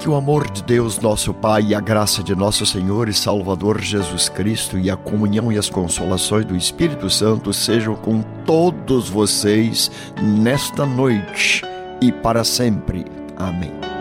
Que 0.00 0.08
o 0.08 0.14
amor 0.14 0.50
de 0.50 0.62
Deus, 0.62 0.98
nosso 0.98 1.34
Pai, 1.34 1.62
e 1.62 1.74
a 1.74 1.80
graça 1.80 2.22
de 2.22 2.34
nosso 2.34 2.64
Senhor 2.64 3.06
e 3.10 3.12
Salvador 3.12 3.78
Jesus 3.82 4.30
Cristo 4.30 4.78
e 4.78 4.90
a 4.90 4.96
comunhão 4.96 5.52
e 5.52 5.58
as 5.58 5.68
consolações 5.68 6.46
do 6.46 6.56
Espírito 6.56 7.10
Santo 7.10 7.52
sejam 7.52 7.94
com 7.94 8.22
todos 8.46 9.10
vocês 9.10 9.90
nesta 10.22 10.86
noite 10.86 11.60
e 12.00 12.10
para 12.10 12.44
sempre. 12.44 13.04
Amém. 13.36 13.99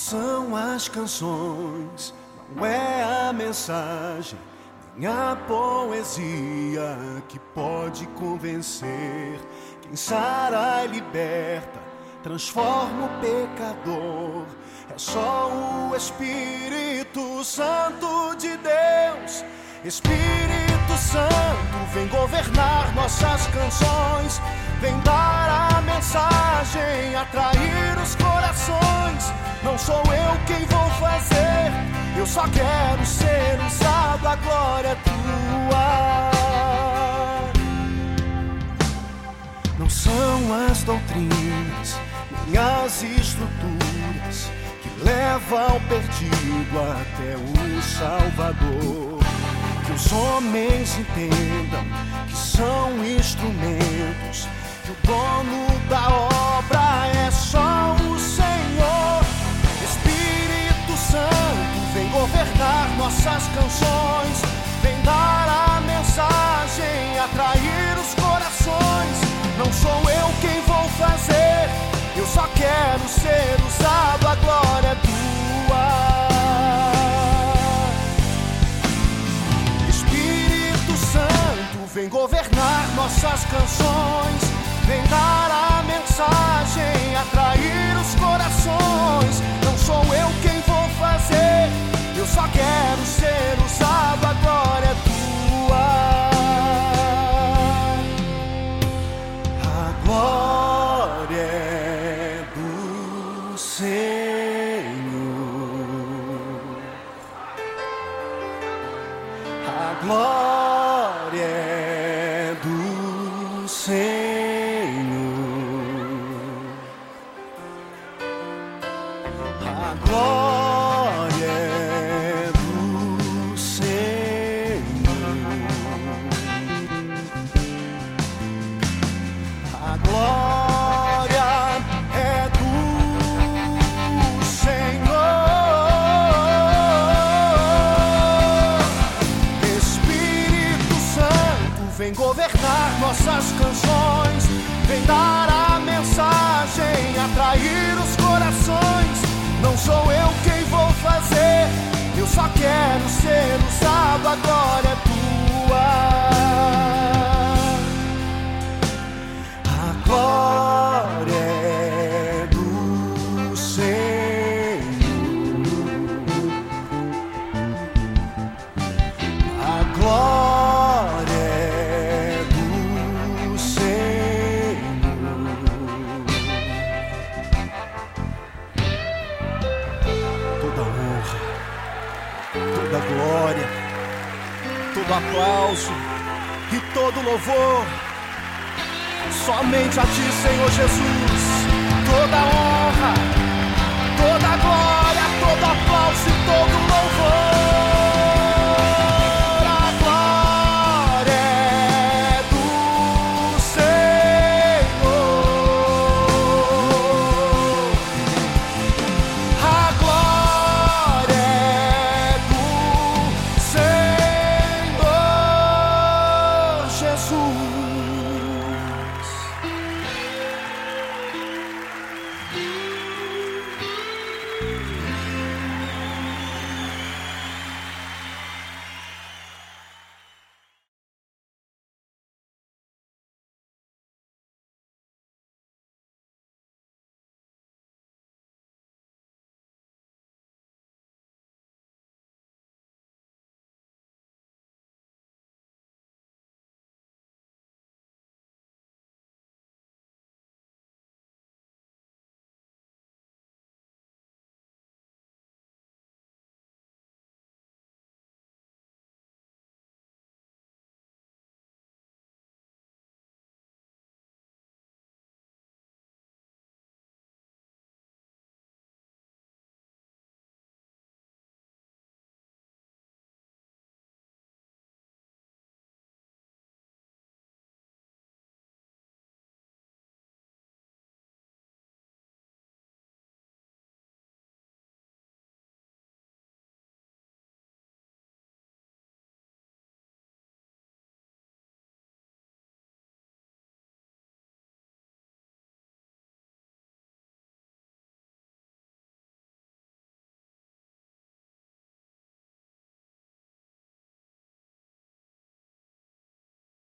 São 0.00 0.56
as 0.56 0.88
canções, 0.88 2.14
não 2.56 2.64
é 2.64 3.28
a 3.28 3.32
mensagem, 3.34 4.38
nem 4.96 5.10
a 5.10 5.36
poesia 5.46 6.96
que 7.28 7.38
pode 7.38 8.06
convencer. 8.18 9.38
Quem 9.82 9.94
sara 9.94 10.86
e 10.86 10.88
liberta, 10.88 11.78
transforma 12.22 13.04
o 13.04 13.20
pecador. 13.20 14.46
É 14.88 14.96
só 14.96 15.50
o 15.90 15.94
Espírito 15.94 17.44
Santo 17.44 18.34
de 18.36 18.56
Deus. 18.56 19.44
Espírito 19.84 20.69
Santo, 21.00 21.78
vem 21.94 22.06
governar 22.08 22.94
nossas 22.94 23.46
canções, 23.48 24.40
vem 24.80 24.98
dar 25.00 25.72
a 25.72 25.80
mensagem, 25.80 27.16
atrair 27.16 27.98
os 28.00 28.14
corações. 28.16 29.32
Não 29.64 29.78
sou 29.78 29.96
eu 29.96 30.38
quem 30.46 30.64
vou 30.66 30.90
fazer, 31.00 31.72
eu 32.16 32.26
só 32.26 32.46
quero 32.48 33.04
ser 33.06 33.58
usado, 33.66 34.28
a 34.28 34.36
glória 34.36 34.88
é 34.88 34.94
tua. 34.96 36.30
Não 39.78 39.88
são 39.88 40.68
as 40.70 40.82
doutrinas, 40.84 41.98
nem 42.46 42.58
as 42.58 43.02
estruturas 43.02 44.50
que 44.82 45.04
levam 45.04 45.76
o 45.76 45.80
perdido 45.88 46.78
até 46.78 47.36
o 47.36 47.82
Salvador. 47.82 49.19
Que 49.90 49.96
os 49.96 50.12
homens 50.12 50.96
entendam 50.96 51.84
que 52.28 52.36
são 52.36 53.04
instrumentos, 53.04 54.46
que 54.84 54.92
o 54.92 54.96
dono 55.04 55.66
da 55.88 56.08
obra 56.58 57.08
é 57.26 57.28
só 57.32 57.96
o 58.08 58.16
Senhor. 58.16 59.20
Espírito 59.82 60.96
Santo, 60.96 61.92
vem 61.92 62.08
governar 62.10 62.88
nossas 62.98 63.48
canções, 63.48 64.42
vem 64.80 64.94
dar 65.02 65.48
a 65.48 65.80
mensagem, 65.80 67.18
atrair 67.18 67.98
os 67.98 68.14
corações. 68.14 69.18
Não 69.58 69.72
sou 69.72 70.08
eu 70.08 70.32
quem 70.40 70.60
vou 70.68 70.88
fazer, 70.90 71.68
eu 72.16 72.26
só 72.28 72.48
quero 72.54 73.08
ser 73.08 73.56
usado, 73.66 74.28
a 74.28 74.34
glória 74.36 74.88
é 74.90 74.94
tua. 74.94 75.19
Vem 81.94 82.08
governar 82.08 82.88
nossas 82.94 83.44
canções, 83.46 84.42
vem 84.86 85.02
dar 85.08 85.50
a 85.50 85.82
mensagem, 85.82 87.16
atrair 87.16 87.96
os 88.00 88.14
corações. 88.14 89.42
Não 89.64 89.76
sou 89.76 90.14
eu 90.14 90.28
quem 90.42 90.60
vou 90.60 90.88
fazer, 91.00 91.68
eu 92.16 92.26
só 92.26 92.46
quero 92.48 93.04
ser 93.06 93.59